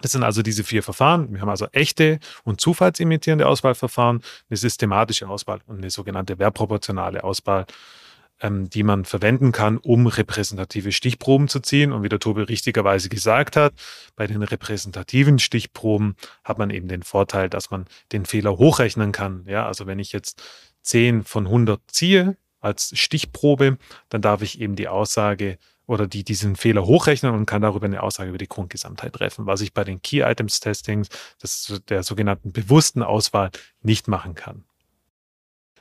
Das 0.00 0.12
sind 0.12 0.22
also 0.22 0.42
diese 0.42 0.62
vier 0.62 0.82
Verfahren. 0.82 1.32
Wir 1.32 1.40
haben 1.40 1.48
also 1.48 1.66
echte 1.72 2.20
und 2.44 2.60
zufallsimitierende 2.60 3.46
Auswahlverfahren, 3.46 4.22
eine 4.48 4.56
systematische 4.56 5.28
Auswahl 5.28 5.60
und 5.66 5.78
eine 5.78 5.90
sogenannte 5.90 6.38
wehrproportionale 6.38 7.24
Auswahl 7.24 7.66
ähm, 8.40 8.70
die 8.70 8.82
man 8.82 9.04
verwenden 9.04 9.52
kann, 9.52 9.78
um 9.78 10.06
repräsentative 10.06 10.92
Stichproben 10.92 11.48
zu 11.48 11.60
ziehen. 11.60 11.92
Und 11.92 12.02
wie 12.02 12.08
der 12.08 12.20
Tobi 12.20 12.42
richtigerweise 12.42 13.08
gesagt 13.08 13.56
hat, 13.56 13.74
bei 14.16 14.26
den 14.26 14.42
repräsentativen 14.42 15.38
Stichproben 15.38 16.14
hat 16.44 16.58
man 16.58 16.70
eben 16.70 16.88
den 16.88 17.02
Vorteil, 17.02 17.48
dass 17.48 17.70
man 17.70 17.86
den 18.12 18.26
Fehler 18.26 18.56
hochrechnen 18.58 19.12
kann. 19.12 19.44
Ja, 19.48 19.66
also 19.66 19.86
wenn 19.86 19.98
ich 19.98 20.12
jetzt 20.12 20.42
10 20.82 21.24
von 21.24 21.46
100 21.46 21.80
ziehe 21.88 22.36
als 22.60 22.96
Stichprobe, 22.96 23.78
dann 24.08 24.22
darf 24.22 24.42
ich 24.42 24.60
eben 24.60 24.76
die 24.76 24.88
Aussage 24.88 25.58
oder 25.88 26.06
die 26.06 26.22
diesen 26.22 26.54
Fehler 26.54 26.84
hochrechnen 26.84 27.34
und 27.34 27.46
kann 27.46 27.62
darüber 27.62 27.86
eine 27.86 28.02
Aussage 28.02 28.28
über 28.28 28.38
die 28.38 28.46
Grundgesamtheit 28.46 29.14
treffen, 29.14 29.46
was 29.46 29.62
ich 29.62 29.72
bei 29.72 29.84
den 29.84 30.02
Key 30.02 30.20
Items 30.20 30.60
Testings, 30.60 31.08
das 31.40 31.80
der 31.88 32.02
sogenannten 32.02 32.52
bewussten 32.52 33.02
Auswahl, 33.02 33.50
nicht 33.82 34.06
machen 34.06 34.34
kann. 34.34 34.64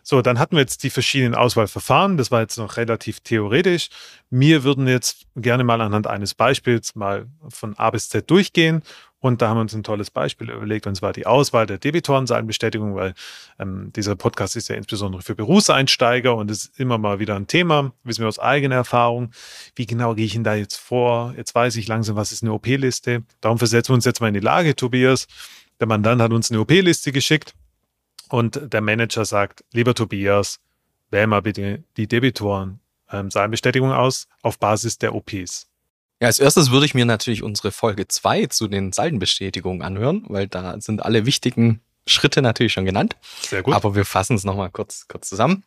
So, 0.09 0.21
dann 0.21 0.39
hatten 0.39 0.55
wir 0.55 0.61
jetzt 0.61 0.83
die 0.83 0.89
verschiedenen 0.89 1.35
Auswahlverfahren. 1.35 2.15
Das 2.15 2.31
war 2.31 2.39
jetzt 2.39 2.57
noch 2.57 2.77
relativ 2.77 3.19
theoretisch. 3.19 3.89
Wir 4.29 4.63
würden 4.63 4.87
jetzt 4.87 5.25
gerne 5.35 5.65
mal 5.65 5.81
anhand 5.81 6.07
eines 6.07 6.33
Beispiels 6.33 6.95
mal 6.95 7.27
von 7.49 7.77
A 7.77 7.89
bis 7.89 8.07
Z 8.07 8.31
durchgehen. 8.31 8.83
Und 9.19 9.41
da 9.41 9.49
haben 9.49 9.57
wir 9.57 9.61
uns 9.61 9.73
ein 9.73 9.83
tolles 9.83 10.11
Beispiel 10.11 10.51
überlegt, 10.51 10.85
und 10.85 10.95
zwar 10.95 11.11
die 11.11 11.25
Auswahl 11.25 11.65
der 11.65 11.79
Debitorenseitenbestätigung, 11.79 12.95
weil 12.95 13.15
ähm, 13.57 13.91
dieser 13.95 14.15
Podcast 14.15 14.55
ist 14.55 14.67
ja 14.69 14.75
insbesondere 14.75 15.23
für 15.23 15.33
Berufseinsteiger 15.33 16.35
und 16.35 16.51
ist 16.51 16.79
immer 16.79 16.99
mal 16.99 17.19
wieder 17.19 17.35
ein 17.35 17.47
Thema, 17.47 17.93
wissen 18.03 18.21
wir 18.21 18.27
aus 18.27 18.37
eigener 18.37 18.75
Erfahrung. 18.75 19.31
Wie 19.75 19.87
genau 19.87 20.13
gehe 20.13 20.25
ich 20.25 20.33
denn 20.33 20.43
da 20.43 20.53
jetzt 20.53 20.77
vor? 20.77 21.33
Jetzt 21.35 21.55
weiß 21.55 21.77
ich 21.77 21.87
langsam, 21.87 22.15
was 22.15 22.31
ist 22.31 22.43
eine 22.43 22.53
OP-Liste. 22.53 23.23
Darum 23.41 23.57
versetzen 23.57 23.89
wir 23.89 23.95
uns 23.95 24.05
jetzt 24.05 24.21
mal 24.21 24.27
in 24.27 24.35
die 24.35 24.39
Lage, 24.39 24.75
Tobias 24.75 25.27
Der 25.79 25.87
Mandant 25.87 26.21
hat 26.21 26.31
uns 26.31 26.51
eine 26.51 26.59
OP-Liste 26.59 27.11
geschickt 27.11 27.55
und 28.29 28.71
der 28.71 28.81
Manager 28.81 29.25
sagt, 29.25 29.63
lieber 29.71 29.95
Tobias, 29.95 30.59
wähl 31.09 31.27
mal 31.27 31.41
bitte 31.41 31.83
die 31.97 32.07
Debitoren 32.07 32.79
ähm, 33.11 33.29
aus 33.31 34.27
auf 34.43 34.59
Basis 34.59 34.97
der 34.97 35.15
OPs. 35.15 35.67
Ja, 36.19 36.27
als 36.27 36.39
erstes 36.39 36.71
würde 36.71 36.85
ich 36.85 36.95
mir 36.95 37.05
natürlich 37.05 37.43
unsere 37.43 37.71
Folge 37.71 38.07
2 38.07 38.47
zu 38.47 38.67
den 38.67 38.91
Saldenbestätigungen 38.91 39.83
anhören, 39.83 40.23
weil 40.27 40.47
da 40.47 40.79
sind 40.81 41.03
alle 41.03 41.25
wichtigen 41.25 41.81
Schritte 42.07 42.41
natürlich 42.41 42.73
schon 42.73 42.85
genannt. 42.85 43.15
Sehr 43.41 43.61
gut. 43.61 43.75
Aber 43.75 43.95
wir 43.95 44.05
fassen 44.05 44.35
es 44.35 44.43
nochmal 44.43 44.71
kurz, 44.71 45.07
kurz 45.07 45.29
zusammen. 45.29 45.63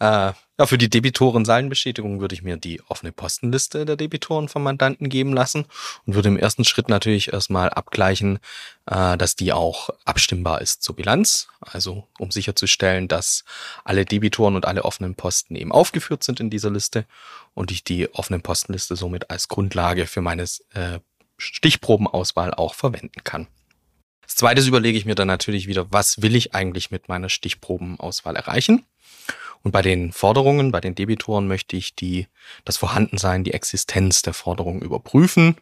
Äh, 0.00 0.32
ja, 0.56 0.66
für 0.66 0.78
die 0.78 0.90
Debitoren-Saldenbestätigung 0.90 2.20
würde 2.20 2.34
ich 2.34 2.42
mir 2.42 2.56
die 2.56 2.80
offene 2.88 3.10
Postenliste 3.10 3.84
der 3.84 3.96
Debitoren 3.96 4.48
vom 4.48 4.62
Mandanten 4.62 5.08
geben 5.08 5.32
lassen 5.32 5.66
und 6.06 6.14
würde 6.14 6.28
im 6.28 6.36
ersten 6.36 6.64
Schritt 6.64 6.88
natürlich 6.88 7.32
erstmal 7.32 7.70
abgleichen, 7.70 8.38
äh, 8.86 9.16
dass 9.16 9.34
die 9.34 9.52
auch 9.52 9.90
abstimmbar 10.04 10.60
ist 10.60 10.82
zur 10.82 10.94
Bilanz. 10.96 11.48
Also 11.60 12.06
um 12.18 12.30
sicherzustellen, 12.30 13.08
dass 13.08 13.44
alle 13.84 14.04
Debitoren 14.04 14.56
und 14.56 14.66
alle 14.66 14.84
offenen 14.84 15.16
Posten 15.16 15.56
eben 15.56 15.72
aufgeführt 15.72 16.22
sind 16.22 16.38
in 16.38 16.50
dieser 16.50 16.70
Liste 16.70 17.04
und 17.54 17.70
ich 17.70 17.82
die 17.82 18.12
offenen 18.14 18.42
Postenliste 18.42 18.94
somit 18.96 19.30
als 19.30 19.48
Grundlage 19.48 20.06
für 20.06 20.20
meine 20.20 20.42
äh, 20.42 21.00
Stichprobenauswahl 21.36 22.54
auch 22.54 22.74
verwenden 22.74 23.24
kann. 23.24 23.48
Als 24.24 24.36
zweites 24.36 24.66
überlege 24.66 24.98
ich 24.98 25.04
mir 25.04 25.14
dann 25.14 25.28
natürlich 25.28 25.66
wieder, 25.66 25.90
was 25.92 26.22
will 26.22 26.34
ich 26.34 26.54
eigentlich 26.54 26.90
mit 26.90 27.08
meiner 27.08 27.28
Stichprobenauswahl 27.28 28.36
erreichen? 28.36 28.84
Und 29.62 29.72
bei 29.72 29.80
den 29.80 30.12
Forderungen, 30.12 30.72
bei 30.72 30.80
den 30.80 30.94
Debitoren 30.94 31.48
möchte 31.48 31.76
ich 31.76 31.94
die, 31.94 32.26
das 32.64 32.76
Vorhandensein, 32.76 33.44
die 33.44 33.54
Existenz 33.54 34.22
der 34.22 34.34
Forderungen 34.34 34.82
überprüfen. 34.82 35.56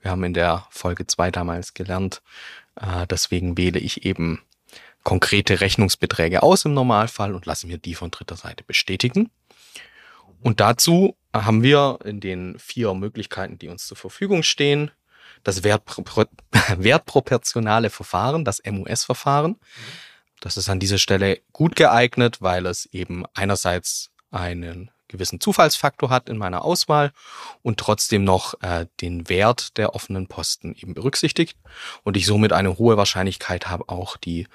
Wir 0.00 0.10
haben 0.10 0.24
in 0.24 0.34
der 0.34 0.66
Folge 0.70 1.06
zwei 1.06 1.30
damals 1.30 1.72
gelernt, 1.74 2.22
äh, 2.76 3.06
deswegen 3.06 3.56
wähle 3.56 3.78
ich 3.78 4.04
eben 4.04 4.42
konkrete 5.02 5.60
Rechnungsbeträge 5.60 6.42
aus 6.42 6.66
im 6.66 6.74
Normalfall 6.74 7.34
und 7.34 7.46
lasse 7.46 7.66
mir 7.66 7.78
die 7.78 7.94
von 7.94 8.10
dritter 8.10 8.36
Seite 8.36 8.64
bestätigen. 8.64 9.30
Und 10.42 10.60
dazu 10.60 11.16
haben 11.32 11.62
wir 11.62 11.98
in 12.04 12.20
den 12.20 12.58
vier 12.58 12.94
Möglichkeiten, 12.94 13.58
die 13.58 13.68
uns 13.68 13.86
zur 13.86 13.96
Verfügung 13.96 14.42
stehen, 14.42 14.90
das 15.44 15.64
Wertpro 15.64 16.04
wertproportionale 16.76 17.90
Verfahren, 17.90 18.44
das 18.44 18.62
MUS-Verfahren. 18.64 19.56
Das 20.40 20.56
ist 20.56 20.68
an 20.68 20.78
dieser 20.78 20.98
Stelle 20.98 21.40
gut 21.52 21.76
geeignet, 21.76 22.40
weil 22.40 22.66
es 22.66 22.86
eben 22.86 23.24
einerseits 23.34 24.10
einen 24.30 24.90
gewissen 25.08 25.40
Zufallsfaktor 25.40 26.10
hat 26.10 26.28
in 26.28 26.36
meiner 26.36 26.64
Auswahl 26.64 27.12
und 27.62 27.80
trotzdem 27.80 28.24
noch 28.24 28.54
äh, 28.62 28.86
den 29.00 29.28
Wert 29.28 29.76
der 29.78 29.94
offenen 29.94 30.28
Posten 30.28 30.74
eben 30.74 30.94
berücksichtigt 30.94 31.58
und 32.04 32.16
ich 32.16 32.26
somit 32.26 32.52
eine 32.52 32.78
hohe 32.78 32.96
Wahrscheinlichkeit 32.96 33.68
habe, 33.68 33.88
auch 33.88 34.16
die 34.16 34.46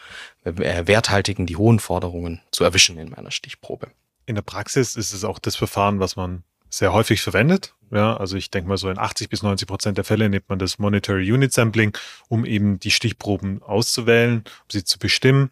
äh, 0.44 0.54
werthaltigen, 0.88 1.46
die 1.46 1.58
hohen 1.58 1.80
Forderungen 1.80 2.42
zu 2.52 2.64
erwischen 2.64 2.98
in 2.98 3.10
meiner 3.10 3.32
Stichprobe. 3.32 3.88
In 4.26 4.36
der 4.36 4.42
Praxis 4.44 4.96
ist 4.96 5.12
es 5.12 5.24
auch 5.24 5.40
das 5.40 5.56
Verfahren, 5.56 6.00
was 6.00 6.16
man 6.16 6.44
sehr 6.74 6.92
häufig 6.92 7.22
verwendet. 7.22 7.76
Ja, 7.92 8.18
also 8.18 8.36
ich 8.36 8.50
denke 8.50 8.68
mal 8.68 8.78
so 8.78 8.90
in 8.90 8.98
80 8.98 9.30
bis 9.30 9.44
90 9.44 9.68
Prozent 9.68 9.98
der 10.00 10.04
Fälle 10.04 10.28
nimmt 10.28 10.50
man 10.50 10.58
das 10.58 10.80
Monetary 10.80 11.32
Unit 11.32 11.54
Sampling, 11.54 11.96
um 12.30 12.46
eben 12.46 12.80
die 12.80 12.90
Stichproben 12.90 13.62
auszuwählen, 13.62 14.38
um 14.38 14.70
sie 14.72 14.84
zu 14.84 14.98
bestimmen. 14.98 15.52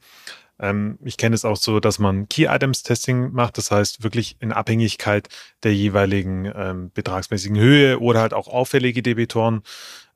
Ähm, 0.59 0.97
ich 1.03 1.17
kenne 1.17 1.35
es 1.35 1.45
auch 1.45 1.57
so, 1.57 1.79
dass 1.79 1.99
man 1.99 2.27
Key 2.27 2.45
Items 2.45 2.81
Testing 2.81 3.33
macht, 3.33 3.59
das 3.59 3.69
heißt 3.69 4.01
wirklich 4.01 4.37
in 4.39 4.51
Abhängigkeit 4.51 5.29
der 5.61 5.75
jeweiligen 5.75 6.51
ähm, 6.55 6.91
betragsmäßigen 6.91 7.59
Höhe 7.59 7.99
oder 7.99 8.21
halt 8.21 8.33
auch 8.33 8.47
auffällige 8.47 9.03
Debitoren. 9.03 9.61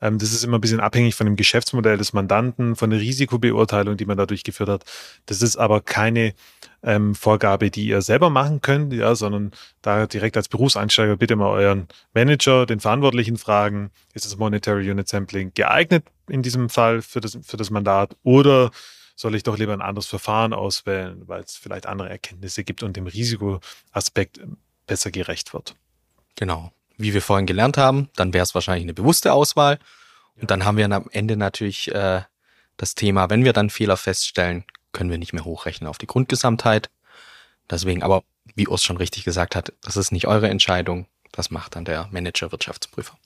Ähm, 0.02 0.18
das 0.18 0.32
ist 0.32 0.44
immer 0.44 0.58
ein 0.58 0.62
bisschen 0.62 0.80
abhängig 0.80 1.16
von 1.16 1.26
dem 1.26 1.36
Geschäftsmodell 1.36 1.98
des 1.98 2.14
Mandanten, 2.14 2.76
von 2.76 2.90
der 2.90 3.00
Risikobeurteilung, 3.00 3.98
die 3.98 4.06
man 4.06 4.18
da 4.18 4.26
durchgeführt 4.26 4.70
hat. 4.70 4.84
Das 5.26 5.42
ist 5.42 5.58
aber 5.58 5.82
keine 5.82 6.34
ähm, 6.84 7.16
Vorgabe, 7.16 7.72
die 7.72 7.88
ihr 7.88 8.02
selber 8.02 8.30
machen 8.30 8.62
könnt, 8.62 8.94
ja, 8.94 9.16
sondern 9.16 9.52
da 9.82 10.06
direkt 10.08 10.38
als 10.38 10.48
Berufseinsteiger 10.48 11.18
bitte 11.18 11.36
mal 11.36 11.50
euren 11.50 11.88
Manager, 12.14 12.66
den 12.66 12.80
Verantwortlichen 12.80 13.38
fragen, 13.38 13.92
ist 14.14 14.26
das 14.26 14.38
Monetary 14.38 14.90
Unit 14.90 15.08
Sampling 15.08 15.52
geeignet 15.54 16.06
in 16.30 16.42
diesem 16.42 16.70
Fall 16.70 17.02
für 17.02 17.22
das, 17.22 17.38
für 17.44 17.58
das 17.58 17.70
Mandat 17.70 18.16
oder 18.24 18.72
soll 19.16 19.36
ich 19.36 19.44
doch 19.44 19.58
lieber 19.58 19.74
ein 19.74 19.82
anderes 19.82 20.08
Verfahren 20.08 20.54
auswählen, 20.54 21.24
weil 21.28 21.42
es 21.42 21.56
vielleicht 21.56 21.86
andere 21.86 22.10
Erkenntnisse 22.10 22.64
gibt 22.64 22.84
und 22.84 22.98
dem 22.98 23.08
Risikoaspekt 23.08 24.40
ähm, 24.40 24.58
besser 24.88 25.12
gerecht 25.12 25.54
wird. 25.54 25.76
Genau. 26.36 26.72
Wie 26.98 27.14
wir 27.14 27.22
vorhin 27.22 27.46
gelernt 27.46 27.78
haben, 27.78 28.10
dann 28.16 28.34
wäre 28.34 28.44
es 28.44 28.56
wahrscheinlich 28.56 28.84
eine 28.84 28.94
bewusste 28.94 29.34
Auswahl. 29.34 29.80
Und 30.40 30.52
dann 30.52 30.66
haben 30.66 30.78
wir 30.78 30.90
am 30.90 31.10
Ende 31.12 31.38
natürlich 31.38 31.94
äh, 31.94 32.22
das 32.78 32.96
Thema, 32.96 33.30
wenn 33.30 33.44
wir 33.44 33.54
dann 33.54 33.70
Fehler 33.70 33.98
feststellen, 33.98 34.66
können 34.92 35.10
wir 35.10 35.18
nicht 35.18 35.34
mehr 35.34 35.46
hochrechnen 35.46 35.90
auf 35.90 35.98
die 35.98 36.08
Grundgesamtheit. 36.08 36.90
Deswegen, 37.70 38.04
aber 38.04 38.24
wie 38.56 38.68
Urs 38.68 38.84
schon 38.84 38.98
richtig 38.98 39.24
gesagt 39.24 39.56
hat, 39.56 39.74
das 39.82 39.98
ist 39.98 40.12
nicht 40.12 40.28
eure 40.28 40.50
Entscheidung. 40.50 41.08
Das 41.32 41.52
macht 41.52 41.76
dann 41.76 41.86
der 41.86 42.08
Manager 42.12 42.52
Wirtschaftsprüfer. 42.52 43.18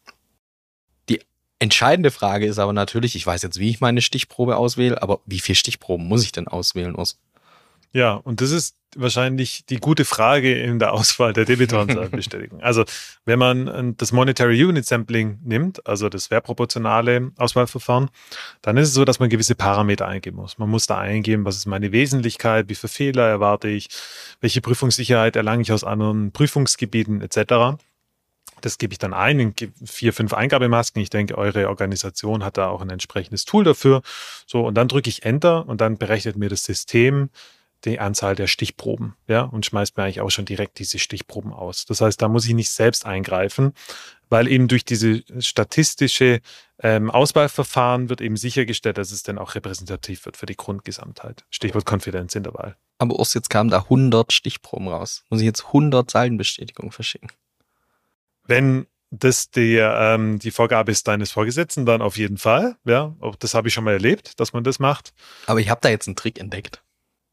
Entscheidende 1.61 2.09
Frage 2.09 2.45
ist 2.45 2.57
aber 2.57 2.71
natürlich, 2.71 3.17
ich 3.17 3.27
weiß 3.27 3.41
jetzt, 3.41 3.59
wie 3.59 3.69
ich 3.69 3.81
meine 3.81 4.01
Stichprobe 4.01 4.55
auswähle, 4.55 5.01
aber 5.03 5.19
wie 5.25 5.39
viele 5.39 5.57
Stichproben 5.57 6.07
muss 6.07 6.23
ich 6.23 6.31
denn 6.31 6.47
auswählen, 6.47 6.95
Urs? 6.95 7.19
Ja, 7.91 8.13
und 8.13 8.39
das 8.39 8.51
ist 8.51 8.75
wahrscheinlich 8.95 9.65
die 9.65 9.77
gute 9.77 10.05
Frage 10.05 10.53
in 10.61 10.79
der 10.79 10.93
Auswahl 10.93 11.33
der 11.33 11.45
Debitorenbestätigung. 11.45 12.59
also, 12.61 12.85
wenn 13.25 13.39
man 13.39 13.95
das 13.97 14.11
Monetary 14.11 14.63
Unit 14.63 14.85
Sampling 14.85 15.39
nimmt, 15.43 15.85
also 15.87 16.09
das 16.09 16.31
wertproportionale 16.31 17.31
Auswahlverfahren, 17.37 18.09
dann 18.61 18.77
ist 18.77 18.89
es 18.89 18.93
so, 18.93 19.05
dass 19.05 19.19
man 19.19 19.29
gewisse 19.29 19.55
Parameter 19.55 20.07
eingeben 20.07 20.37
muss. 20.37 20.57
Man 20.57 20.69
muss 20.69 20.87
da 20.87 20.97
eingeben, 20.97 21.45
was 21.45 21.57
ist 21.57 21.65
meine 21.65 21.91
Wesentlichkeit, 21.91 22.69
wie 22.69 22.75
viele 22.75 22.89
Fehler 22.89 23.27
erwarte 23.27 23.67
ich, 23.67 23.89
welche 24.41 24.61
Prüfungssicherheit 24.61 25.35
erlange 25.35 25.61
ich 25.61 25.71
aus 25.71 25.83
anderen 25.83 26.31
Prüfungsgebieten 26.31 27.21
etc. 27.21 27.77
Das 28.61 28.77
gebe 28.77 28.93
ich 28.93 28.99
dann 28.99 29.13
ein 29.13 29.39
in 29.39 29.53
vier, 29.85 30.13
fünf 30.13 30.33
Eingabemasken. 30.33 31.01
Ich 31.01 31.09
denke, 31.09 31.37
eure 31.37 31.69
Organisation 31.69 32.43
hat 32.43 32.57
da 32.57 32.67
auch 32.69 32.81
ein 32.81 32.89
entsprechendes 32.89 33.45
Tool 33.45 33.63
dafür. 33.63 34.01
So, 34.45 34.65
und 34.65 34.75
dann 34.75 34.87
drücke 34.87 35.09
ich 35.09 35.23
Enter 35.23 35.67
und 35.67 35.81
dann 35.81 35.97
berechnet 35.97 36.35
mir 36.35 36.49
das 36.49 36.63
System 36.63 37.29
die 37.85 37.99
Anzahl 37.99 38.35
der 38.35 38.47
Stichproben, 38.47 39.15
ja, 39.27 39.41
und 39.41 39.65
schmeißt 39.65 39.97
mir 39.97 40.03
eigentlich 40.03 40.21
auch 40.21 40.29
schon 40.29 40.45
direkt 40.45 40.79
diese 40.79 40.99
Stichproben 40.99 41.53
aus. 41.53 41.85
Das 41.85 42.01
heißt, 42.01 42.21
da 42.21 42.27
muss 42.27 42.45
ich 42.45 42.53
nicht 42.53 42.69
selbst 42.69 43.05
eingreifen, 43.05 43.73
weil 44.29 44.47
eben 44.47 44.67
durch 44.67 44.85
diese 44.85 45.23
statistische 45.39 46.41
ähm, 46.81 47.09
Auswahlverfahren 47.09 48.09
wird 48.09 48.21
eben 48.21 48.37
sichergestellt, 48.37 48.97
dass 48.97 49.11
es 49.11 49.23
dann 49.23 49.37
auch 49.37 49.55
repräsentativ 49.55 50.25
wird 50.25 50.37
für 50.37 50.45
die 50.45 50.55
Grundgesamtheit. 50.55 51.45
Stichwort 51.49 51.85
Konfidenzintervall. 51.85 52.75
Aber 52.99 53.17
Urs, 53.17 53.33
jetzt 53.33 53.49
kamen 53.49 53.69
da 53.69 53.79
100 53.79 54.33
Stichproben 54.33 54.87
raus. 54.87 55.23
Muss 55.29 55.39
ich 55.39 55.45
jetzt 55.45 55.67
100 55.67 56.09
Zeilenbestätigungen 56.09 56.91
verschicken? 56.91 57.31
Wenn 58.43 58.87
das 59.11 59.49
die, 59.49 59.77
ähm, 59.77 60.37
die 60.39 60.51
Vorgabe 60.51 60.91
ist 60.91 61.07
deines 61.07 61.31
Vorgesetzten, 61.31 61.85
dann 61.85 62.01
auf 62.01 62.17
jeden 62.17 62.37
Fall. 62.37 62.75
Ja, 62.85 63.15
auch 63.19 63.35
das 63.35 63.53
habe 63.53 63.67
ich 63.67 63.73
schon 63.73 63.83
mal 63.83 63.93
erlebt, 63.93 64.39
dass 64.39 64.53
man 64.53 64.63
das 64.63 64.79
macht. 64.79 65.13
Aber 65.47 65.59
ich 65.59 65.69
habe 65.69 65.81
da 65.81 65.89
jetzt 65.89 66.07
einen 66.07 66.15
Trick 66.15 66.39
entdeckt. 66.39 66.83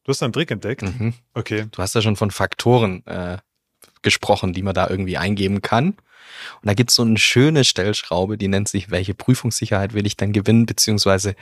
Du 0.07 0.11
hast 0.11 0.23
einen 0.23 0.33
Trick 0.33 0.53
entdeckt? 0.53 0.83
Mhm. 0.83 1.15
Okay. 1.35 1.67
Du 1.73 1.83
hast 1.83 1.97
ja 1.97 2.01
schon 2.01 2.15
von 2.15 2.31
Faktoren 2.31 3.05
äh, 3.07 3.39
gesprochen, 4.03 4.53
die 4.53 4.63
man 4.63 4.73
da 4.73 4.89
irgendwie 4.89 5.17
eingeben 5.17 5.63
kann. 5.63 5.89
Und 5.89 6.63
da 6.63 6.75
gibt 6.75 6.91
es 6.91 6.97
so 6.97 7.03
eine 7.03 7.19
schöne 7.19 7.65
Stellschraube, 7.65 8.39
die 8.39 8.47
nennt 8.47 8.69
sich, 8.69 8.93
welche 8.93 9.15
Prüfungssicherheit 9.15 9.95
will 9.95 10.07
ich 10.07 10.17
denn 10.17 10.33
gewinnen, 10.33 10.65
beziehungsweise 10.65 11.35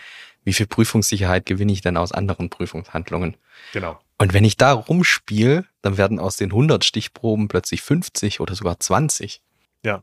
wie 0.44 0.54
viel 0.54 0.66
Prüfungssicherheit 0.66 1.44
gewinne 1.44 1.72
ich 1.72 1.82
denn 1.82 1.98
aus 1.98 2.12
anderen 2.12 2.48
Prüfungshandlungen. 2.48 3.36
Genau. 3.74 4.00
Und 4.16 4.32
wenn 4.32 4.44
ich 4.44 4.56
da 4.56 4.72
rumspiele, 4.72 5.66
dann 5.82 5.98
werden 5.98 6.18
aus 6.18 6.38
den 6.38 6.50
100 6.50 6.86
Stichproben 6.86 7.48
plötzlich 7.48 7.82
50 7.82 8.40
oder 8.40 8.54
sogar 8.54 8.80
20. 8.80 9.42
Ja. 9.84 10.02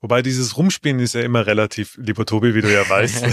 Wobei 0.00 0.22
dieses 0.22 0.56
Rumspielen 0.56 1.00
ist 1.00 1.14
ja 1.14 1.22
immer 1.22 1.44
relativ, 1.48 1.98
lieber 2.00 2.24
Tobi, 2.24 2.54
wie 2.54 2.60
du 2.60 2.72
ja 2.72 2.88
weißt, 2.88 3.24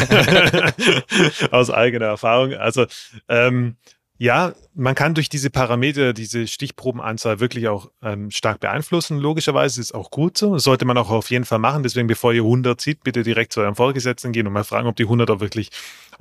aus 1.53 1.69
eigener 1.69 2.07
Erfahrung. 2.07 2.55
Also 2.55 2.88
ähm, 3.27 3.75
ja, 4.21 4.53
man 4.75 4.93
kann 4.93 5.15
durch 5.15 5.29
diese 5.29 5.49
Parameter, 5.49 6.13
diese 6.13 6.45
Stichprobenanzahl 6.45 7.39
wirklich 7.39 7.67
auch 7.69 7.89
ähm, 8.03 8.29
stark 8.29 8.59
beeinflussen. 8.59 9.17
Logischerweise 9.17 9.81
ist 9.81 9.95
auch 9.95 10.11
gut 10.11 10.37
so. 10.37 10.53
Das 10.53 10.63
sollte 10.63 10.85
man 10.85 10.95
auch 10.99 11.09
auf 11.09 11.31
jeden 11.31 11.43
Fall 11.43 11.57
machen. 11.57 11.81
Deswegen, 11.81 12.05
bevor 12.05 12.31
ihr 12.31 12.43
100 12.43 12.79
zieht, 12.79 13.03
bitte 13.03 13.23
direkt 13.23 13.51
zu 13.51 13.61
eurem 13.61 13.75
Vorgesetzten 13.75 14.31
gehen 14.31 14.45
und 14.45 14.53
mal 14.53 14.63
fragen, 14.63 14.87
ob 14.87 14.95
die 14.95 15.05
100 15.05 15.31
auch 15.31 15.39
wirklich 15.39 15.71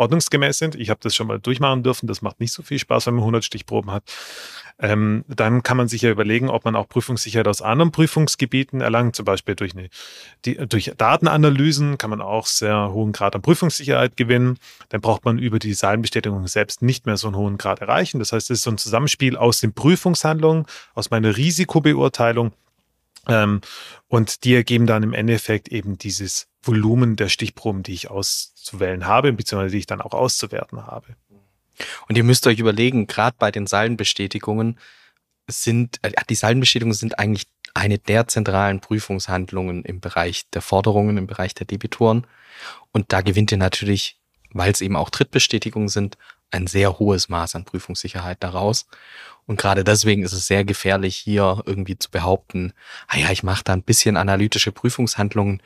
ordnungsgemäß 0.00 0.58
sind. 0.58 0.74
Ich 0.74 0.90
habe 0.90 1.00
das 1.02 1.14
schon 1.14 1.26
mal 1.26 1.38
durchmachen 1.38 1.82
dürfen. 1.82 2.06
Das 2.06 2.22
macht 2.22 2.40
nicht 2.40 2.52
so 2.52 2.62
viel 2.62 2.78
Spaß, 2.78 3.06
wenn 3.06 3.14
man 3.14 3.22
100 3.22 3.44
Stichproben 3.44 3.92
hat. 3.92 4.02
Ähm, 4.82 5.24
dann 5.28 5.62
kann 5.62 5.76
man 5.76 5.88
sich 5.88 6.02
ja 6.02 6.10
überlegen, 6.10 6.48
ob 6.48 6.64
man 6.64 6.74
auch 6.74 6.88
Prüfungssicherheit 6.88 7.46
aus 7.46 7.60
anderen 7.60 7.92
Prüfungsgebieten 7.92 8.80
erlangt, 8.80 9.14
zum 9.14 9.26
Beispiel 9.26 9.54
durch, 9.54 9.76
eine, 9.76 9.90
die, 10.46 10.54
durch 10.54 10.92
Datenanalysen 10.96 11.98
kann 11.98 12.08
man 12.08 12.22
auch 12.22 12.46
sehr 12.46 12.90
hohen 12.90 13.12
Grad 13.12 13.34
an 13.34 13.42
Prüfungssicherheit 13.42 14.16
gewinnen. 14.16 14.58
Dann 14.88 15.02
braucht 15.02 15.26
man 15.26 15.38
über 15.38 15.58
die 15.58 15.74
Seitenbestätigung 15.74 16.46
selbst 16.48 16.80
nicht 16.80 17.04
mehr 17.04 17.18
so 17.18 17.28
einen 17.28 17.36
hohen 17.36 17.58
Grad 17.58 17.80
erreichen. 17.80 18.18
Das 18.18 18.32
heißt, 18.32 18.50
es 18.50 18.60
ist 18.60 18.64
so 18.64 18.70
ein 18.70 18.78
Zusammenspiel 18.78 19.36
aus 19.36 19.60
den 19.60 19.74
Prüfungshandlungen, 19.74 20.64
aus 20.94 21.10
meiner 21.10 21.36
Risikobeurteilung 21.36 22.52
Ähm, 23.28 23.60
und 24.08 24.44
die 24.44 24.54
ergeben 24.54 24.86
dann 24.86 25.02
im 25.02 25.12
Endeffekt 25.12 25.68
eben 25.68 25.98
dieses 25.98 26.48
Volumen 26.62 27.16
der 27.16 27.28
Stichproben, 27.28 27.82
die 27.82 27.94
ich 27.94 28.10
auszuwählen 28.10 29.06
habe, 29.06 29.32
beziehungsweise 29.32 29.72
die 29.72 29.78
ich 29.78 29.86
dann 29.86 30.00
auch 30.00 30.12
auszuwerten 30.12 30.86
habe. 30.86 31.16
Und 32.08 32.16
ihr 32.16 32.24
müsst 32.24 32.46
euch 32.46 32.58
überlegen, 32.58 33.06
gerade 33.06 33.36
bei 33.38 33.50
den 33.50 33.66
Saldenbestätigungen 33.66 34.78
sind, 35.48 35.98
äh, 36.02 36.12
die 36.28 36.34
Saldenbestätigungen 36.34 36.94
sind 36.94 37.18
eigentlich 37.18 37.46
eine 37.74 37.98
der 37.98 38.26
zentralen 38.26 38.80
Prüfungshandlungen 38.80 39.84
im 39.84 40.00
Bereich 40.00 40.48
der 40.50 40.62
Forderungen, 40.62 41.16
im 41.16 41.26
Bereich 41.26 41.54
der 41.54 41.66
Debitoren. 41.66 42.26
Und 42.92 43.12
da 43.12 43.20
gewinnt 43.20 43.52
ihr 43.52 43.58
natürlich, 43.58 44.19
weil 44.52 44.72
es 44.72 44.80
eben 44.80 44.96
auch 44.96 45.10
Trittbestätigungen 45.10 45.88
sind, 45.88 46.16
ein 46.50 46.66
sehr 46.66 46.98
hohes 46.98 47.28
Maß 47.28 47.54
an 47.54 47.64
Prüfungssicherheit 47.64 48.42
daraus. 48.42 48.86
Und 49.46 49.58
gerade 49.60 49.84
deswegen 49.84 50.22
ist 50.22 50.32
es 50.32 50.46
sehr 50.46 50.64
gefährlich, 50.64 51.16
hier 51.16 51.62
irgendwie 51.66 51.98
zu 51.98 52.10
behaupten, 52.10 52.72
ah 53.08 53.18
ja, 53.18 53.30
ich 53.30 53.42
mache 53.42 53.64
da 53.64 53.72
ein 53.72 53.82
bisschen 53.82 54.16
analytische 54.16 54.72
Prüfungshandlungen, 54.72 55.62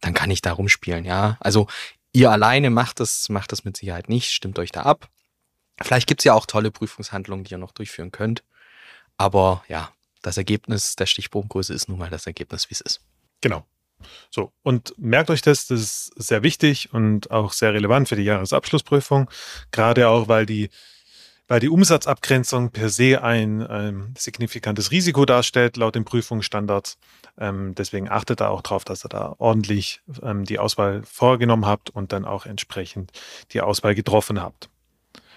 dann 0.00 0.14
kann 0.14 0.30
ich 0.30 0.42
da 0.42 0.52
rumspielen, 0.52 1.04
ja. 1.04 1.36
Also 1.40 1.66
ihr 2.12 2.30
alleine 2.30 2.70
macht 2.70 3.00
es, 3.00 3.28
macht 3.28 3.52
es 3.52 3.64
mit 3.64 3.76
Sicherheit 3.76 4.08
nicht, 4.08 4.30
stimmt 4.30 4.58
euch 4.58 4.72
da 4.72 4.82
ab. 4.82 5.08
Vielleicht 5.80 6.06
gibt's 6.06 6.24
ja 6.24 6.34
auch 6.34 6.46
tolle 6.46 6.70
Prüfungshandlungen, 6.70 7.44
die 7.44 7.52
ihr 7.52 7.58
noch 7.58 7.72
durchführen 7.72 8.12
könnt. 8.12 8.44
Aber 9.16 9.64
ja, 9.68 9.90
das 10.22 10.36
Ergebnis 10.36 10.96
der 10.96 11.06
Stichprobengröße 11.06 11.74
ist 11.74 11.88
nun 11.88 11.98
mal 11.98 12.10
das 12.10 12.26
Ergebnis, 12.26 12.70
wie 12.70 12.74
es 12.74 12.80
ist. 12.80 13.00
Genau. 13.40 13.66
So, 14.30 14.52
und 14.62 14.94
merkt 14.98 15.30
euch 15.30 15.42
das, 15.42 15.66
das 15.66 15.80
ist 15.80 16.12
sehr 16.16 16.42
wichtig 16.42 16.92
und 16.92 17.30
auch 17.30 17.52
sehr 17.52 17.72
relevant 17.72 18.08
für 18.08 18.16
die 18.16 18.24
Jahresabschlussprüfung, 18.24 19.30
gerade 19.70 20.08
auch, 20.08 20.28
weil 20.28 20.46
die, 20.46 20.70
weil 21.48 21.60
die 21.60 21.68
Umsatzabgrenzung 21.68 22.70
per 22.70 22.88
se 22.88 23.22
ein, 23.22 23.62
ein 23.62 24.14
signifikantes 24.16 24.90
Risiko 24.90 25.24
darstellt, 25.24 25.76
laut 25.76 25.94
den 25.94 26.04
Prüfungsstandards. 26.04 26.98
Ähm, 27.38 27.74
deswegen 27.74 28.08
achtet 28.08 28.40
da 28.40 28.48
auch 28.48 28.62
drauf, 28.62 28.84
dass 28.84 29.04
ihr 29.04 29.08
da 29.08 29.34
ordentlich 29.38 30.00
ähm, 30.22 30.44
die 30.44 30.58
Auswahl 30.58 31.02
vorgenommen 31.04 31.66
habt 31.66 31.90
und 31.90 32.12
dann 32.12 32.24
auch 32.24 32.46
entsprechend 32.46 33.12
die 33.52 33.60
Auswahl 33.60 33.94
getroffen 33.94 34.40
habt. 34.40 34.70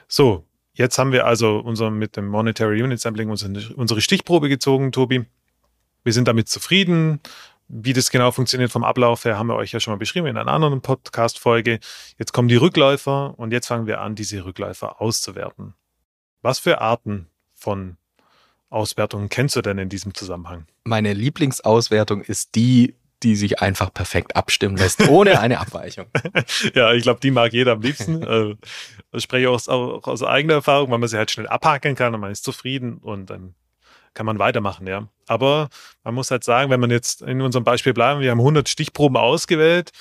So, 0.08 0.46
jetzt 0.74 0.98
haben 0.98 1.12
wir 1.12 1.26
also 1.26 1.60
unser, 1.60 1.92
mit 1.92 2.16
dem 2.16 2.28
Monetary 2.28 2.82
Unit 2.82 3.00
Sampling 3.00 3.30
unsere, 3.30 3.74
unsere 3.76 4.00
Stichprobe 4.00 4.48
gezogen, 4.48 4.92
Tobi. 4.92 5.26
Wir 6.04 6.14
sind 6.14 6.28
damit 6.28 6.48
zufrieden. 6.48 7.20
Wie 7.70 7.92
das 7.92 8.12
genau 8.12 8.32
funktioniert 8.32 8.72
vom 8.72 8.86
Ablauf 8.86 9.26
her, 9.26 9.38
haben 9.38 9.48
wir 9.48 9.56
euch 9.56 9.74
ja 9.74 9.82
schon 9.82 9.92
mal 9.92 9.98
beschrieben 9.98 10.28
in 10.28 10.38
einer 10.38 10.52
anderen 10.52 10.82
Podcast-Folge. 10.82 11.80
Jetzt 12.18 12.32
kommen 12.32 12.48
die 12.48 12.56
Rückläufer 12.56 13.38
und 13.38 13.52
jetzt 13.52 13.68
fangen 13.68 13.88
wir 13.88 14.00
an, 14.00 14.16
diese 14.16 14.46
Rückläufer 14.46 15.02
auszuwerten. 15.02 15.74
Was 16.42 16.60
für 16.60 16.80
Arten 16.80 17.28
von 17.54 17.98
Auswertungen 18.70 19.28
kennst 19.28 19.58
du 19.58 19.62
denn 19.62 19.78
in 19.80 19.90
diesem 19.90 20.14
Zusammenhang? 20.14 20.66
Meine 20.86 21.14
Lieblingsauswertung 21.14 22.22
ist 22.22 22.56
die, 22.56 22.96
die 23.24 23.36
sich 23.36 23.60
einfach 23.60 23.94
perfekt 23.94 24.38
abstimmen 24.38 24.78
lässt, 24.78 25.08
ohne 25.10 25.40
eine 25.42 25.60
Abweichung. 25.60 26.06
ja, 26.74 26.94
ich 26.94 27.04
glaube, 27.04 27.20
die 27.20 27.32
mag 27.32 27.52
jeder 27.52 27.74
am 27.74 27.82
liebsten. 27.82 28.24
äh, 28.24 28.56
ich 29.12 29.24
spreche 29.24 29.50
auch, 29.50 29.68
auch 29.68 30.08
aus 30.08 30.24
eigener 30.24 30.56
Erfahrung, 30.56 30.92
weil 30.92 31.00
man 31.00 31.10
sie 31.10 31.18
halt 31.18 31.32
schnell 31.32 31.48
abhaken 31.48 31.96
kann 31.96 32.14
und 32.16 32.22
man 32.22 32.32
ist 32.32 32.46
zufrieden 32.46 32.98
und 33.00 33.30
dann 33.30 33.56
kann 34.18 34.26
man 34.26 34.40
weitermachen, 34.40 34.88
ja. 34.88 35.08
Aber 35.28 35.70
man 36.04 36.16
muss 36.16 36.32
halt 36.32 36.44
sagen, 36.44 36.72
wenn 36.72 36.80
man 36.80 36.90
jetzt 36.90 37.22
in 37.22 37.40
unserem 37.40 37.64
Beispiel 37.64 37.94
bleiben, 37.94 38.20
wir 38.20 38.32
haben 38.32 38.40
100 38.40 38.68
Stichproben 38.68 39.16
ausgewählt. 39.16 39.92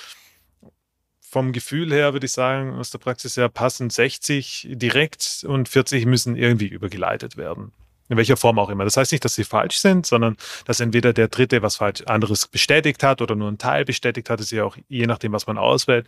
Vom 1.21 1.53
Gefühl 1.53 1.93
her 1.93 2.15
würde 2.15 2.25
ich 2.25 2.33
sagen, 2.33 2.79
aus 2.79 2.91
der 2.91 2.99
Praxis 2.99 3.37
her 3.37 3.51
passen 3.51 3.91
60 3.91 4.69
direkt 4.71 5.45
und 5.47 5.69
40 5.69 6.07
müssen 6.07 6.35
irgendwie 6.35 6.67
übergeleitet 6.67 7.37
werden. 7.37 7.73
In 8.09 8.17
welcher 8.17 8.39
Form 8.39 8.59
auch 8.59 8.71
immer. 8.71 8.85
Das 8.85 8.97
heißt 8.97 9.13
nicht, 9.13 9.25
dass 9.25 9.35
sie 9.35 9.45
falsch 9.45 9.77
sind, 9.81 10.07
sondern 10.07 10.39
dass 10.65 10.81
entweder 10.81 11.13
der 11.13 11.29
Dritte 11.29 11.61
was 11.61 11.77
falsch 11.77 12.01
anderes 12.07 12.47
bestätigt 12.47 13.03
hat 13.03 13.21
oder 13.21 13.35
nur 13.35 13.51
ein 13.51 13.59
Teil 13.59 13.85
bestätigt 13.85 14.31
hat. 14.31 14.41
Das 14.41 14.47
ist 14.47 14.53
ja 14.53 14.65
auch 14.65 14.79
je 14.89 15.07
nachdem, 15.07 15.33
was 15.33 15.47
man 15.47 15.59
auswählt. 15.59 16.07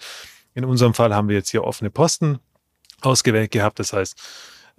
In 0.54 0.64
unserem 0.64 0.94
Fall 0.94 1.14
haben 1.14 1.28
wir 1.28 1.36
jetzt 1.36 1.50
hier 1.50 1.64
offene 1.64 1.90
Posten 1.90 2.38
ausgewählt 3.02 3.50
gehabt. 3.50 3.78
Das 3.78 3.92
heißt, 3.92 4.18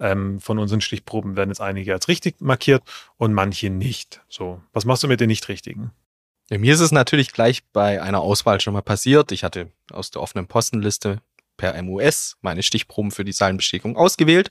ähm, 0.00 0.40
von 0.40 0.58
unseren 0.58 0.80
Stichproben 0.80 1.36
werden 1.36 1.50
jetzt 1.50 1.60
einige 1.60 1.92
als 1.92 2.08
richtig 2.08 2.40
markiert 2.40 2.82
und 3.16 3.32
manche 3.32 3.70
nicht. 3.70 4.22
So, 4.28 4.60
was 4.72 4.84
machst 4.84 5.02
du 5.02 5.08
mit 5.08 5.20
den 5.20 5.28
nicht 5.28 5.48
richtigen? 5.48 5.92
Ja, 6.50 6.58
mir 6.58 6.74
ist 6.74 6.80
es 6.80 6.90
natürlich 6.90 7.32
gleich 7.32 7.62
bei 7.72 8.02
einer 8.02 8.20
Auswahl 8.20 8.60
schon 8.60 8.72
mal 8.72 8.82
passiert. 8.82 9.30
Ich 9.30 9.44
hatte 9.44 9.70
aus 9.92 10.10
der 10.10 10.20
offenen 10.22 10.46
Postenliste 10.46 11.20
per 11.56 11.80
MUS 11.82 12.36
meine 12.40 12.62
Stichproben 12.62 13.10
für 13.10 13.24
die 13.24 13.34
Zahlenbestätigung 13.34 13.96
ausgewählt 13.96 14.50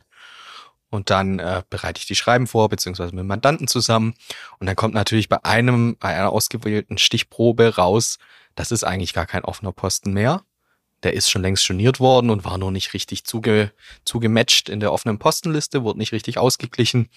und 0.89 1.09
dann 1.09 1.39
äh, 1.39 1.63
bereite 1.69 1.99
ich 1.99 2.07
die 2.07 2.15
Schreiben 2.15 2.47
vor, 2.47 2.69
beziehungsweise 2.69 3.11
mit 3.11 3.19
dem 3.19 3.27
Mandanten 3.27 3.67
zusammen. 3.67 4.13
Und 4.59 4.67
dann 4.67 4.75
kommt 4.75 4.93
natürlich 4.93 5.29
bei 5.29 5.43
einem, 5.43 5.97
bei 5.99 6.15
einer 6.15 6.31
ausgewählten 6.31 6.97
Stichprobe 6.97 7.75
raus, 7.75 8.17
das 8.55 8.71
ist 8.71 8.83
eigentlich 8.83 9.13
gar 9.13 9.25
kein 9.25 9.45
offener 9.45 9.71
Posten 9.71 10.13
mehr. 10.13 10.43
Der 11.03 11.13
ist 11.13 11.29
schon 11.29 11.41
längst 11.41 11.63
storniert 11.63 11.99
worden 11.99 12.29
und 12.29 12.43
war 12.43 12.57
noch 12.57 12.71
nicht 12.71 12.93
richtig 12.93 13.23
zuge, 13.23 13.71
zugematcht 14.05 14.69
in 14.69 14.79
der 14.79 14.91
offenen 14.91 15.19
Postenliste, 15.19 15.83
wurde 15.83 15.99
nicht 15.99 16.11
richtig 16.11 16.37
ausgeglichen. 16.37 17.09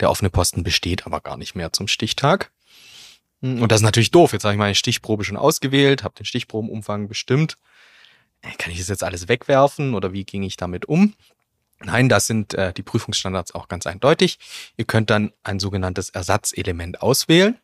Der 0.00 0.10
offene 0.10 0.30
Posten 0.30 0.62
besteht 0.62 1.06
aber 1.06 1.20
gar 1.20 1.36
nicht 1.36 1.54
mehr 1.54 1.72
zum 1.72 1.88
Stichtag. 1.88 2.50
Und 3.40 3.70
das 3.70 3.80
ist 3.80 3.84
natürlich 3.84 4.10
doof. 4.10 4.32
Jetzt 4.32 4.44
habe 4.44 4.54
ich 4.54 4.58
meine 4.58 4.74
Stichprobe 4.74 5.22
schon 5.24 5.36
ausgewählt, 5.36 6.02
habe 6.02 6.14
den 6.16 6.26
Stichprobenumfang 6.26 7.06
bestimmt. 7.06 7.56
Äh, 8.42 8.50
kann 8.58 8.72
ich 8.72 8.78
das 8.78 8.88
jetzt 8.88 9.04
alles 9.04 9.28
wegwerfen 9.28 9.94
oder 9.94 10.12
wie 10.12 10.24
ging 10.24 10.42
ich 10.42 10.56
damit 10.56 10.86
um? 10.86 11.14
Nein, 11.80 12.08
das 12.08 12.26
sind 12.26 12.54
äh, 12.54 12.72
die 12.72 12.82
Prüfungsstandards 12.82 13.54
auch 13.54 13.68
ganz 13.68 13.86
eindeutig. 13.86 14.38
Ihr 14.76 14.84
könnt 14.84 15.10
dann 15.10 15.32
ein 15.44 15.60
sogenanntes 15.60 16.10
Ersatzelement 16.10 17.00
auswählen. 17.00 17.58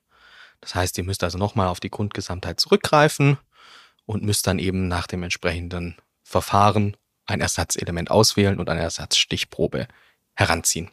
Das 0.60 0.76
heißt, 0.76 0.96
ihr 0.98 1.04
müsst 1.04 1.24
also 1.24 1.38
nochmal 1.38 1.66
auf 1.66 1.80
die 1.80 1.90
Grundgesamtheit 1.90 2.60
zurückgreifen 2.60 3.38
und 4.06 4.22
müsst 4.22 4.46
dann 4.46 4.58
eben 4.58 4.88
nach 4.88 5.06
dem 5.06 5.22
entsprechenden 5.22 5.96
Verfahren 6.22 6.96
ein 7.26 7.40
Ersatzelement 7.40 8.10
auswählen 8.10 8.58
und 8.58 8.68
eine 8.68 8.80
Ersatzstichprobe 8.80 9.88
heranziehen. 10.34 10.90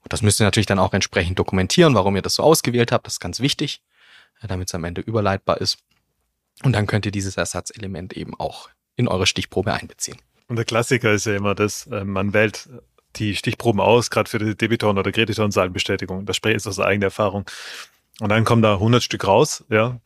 Und 0.00 0.12
das 0.12 0.22
müsst 0.22 0.40
ihr 0.40 0.44
natürlich 0.44 0.66
dann 0.66 0.78
auch 0.78 0.92
entsprechend 0.92 1.38
dokumentieren, 1.38 1.94
warum 1.94 2.16
ihr 2.16 2.22
das 2.22 2.34
so 2.34 2.42
ausgewählt 2.42 2.92
habt. 2.92 3.06
Das 3.06 3.14
ist 3.14 3.20
ganz 3.20 3.40
wichtig, 3.40 3.80
damit 4.42 4.68
es 4.68 4.74
am 4.74 4.84
Ende 4.84 5.00
überleitbar 5.00 5.60
ist. 5.60 5.78
Und 6.62 6.72
dann 6.72 6.86
könnt 6.86 7.06
ihr 7.06 7.12
dieses 7.12 7.36
Ersatzelement 7.36 8.12
eben 8.12 8.38
auch 8.38 8.68
in 8.96 9.08
eure 9.08 9.26
Stichprobe 9.26 9.72
einbeziehen. 9.72 10.18
Und 10.46 10.56
der 10.56 10.64
Klassiker 10.64 11.12
ist 11.12 11.26
ja 11.26 11.34
immer 11.34 11.54
das, 11.54 11.86
äh, 11.86 12.04
man 12.04 12.32
wählt 12.32 12.68
die 13.16 13.34
Stichproben 13.34 13.80
aus, 13.80 14.10
gerade 14.10 14.28
für 14.28 14.38
die 14.38 14.56
Debitoren- 14.56 14.98
oder 14.98 15.10
Kreditoren-Seitenbestätigung. 15.10 16.26
Das 16.26 16.36
spreche 16.36 16.56
ich 16.56 16.66
aus 16.66 16.80
eigener 16.80 17.06
Erfahrung. 17.06 17.46
Und 18.20 18.28
dann 18.28 18.44
kommen 18.44 18.62
da 18.62 18.74
100 18.74 19.02
Stück 19.02 19.26
raus, 19.26 19.64
ja. 19.68 20.00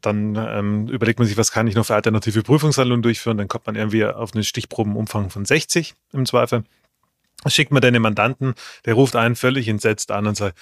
Dann 0.00 0.36
ähm, 0.36 0.88
überlegt 0.88 1.18
man 1.18 1.26
sich, 1.26 1.36
was 1.36 1.50
kann 1.50 1.66
ich 1.66 1.74
noch 1.74 1.86
für 1.86 1.94
alternative 1.94 2.42
Prüfungshandlungen 2.42 3.02
durchführen. 3.02 3.38
Dann 3.38 3.48
kommt 3.48 3.66
man 3.66 3.74
irgendwie 3.74 4.04
auf 4.04 4.34
einen 4.34 4.44
Stichprobenumfang 4.44 5.30
von 5.30 5.44
60 5.44 5.94
im 6.12 6.26
Zweifel. 6.26 6.64
schickt 7.46 7.72
man 7.72 7.82
dann 7.82 7.92
den 7.92 8.02
Mandanten, 8.02 8.54
der 8.84 8.94
ruft 8.94 9.16
einen 9.16 9.36
völlig 9.36 9.68
entsetzt 9.68 10.10
an 10.10 10.26
und 10.26 10.36
sagt, 10.36 10.56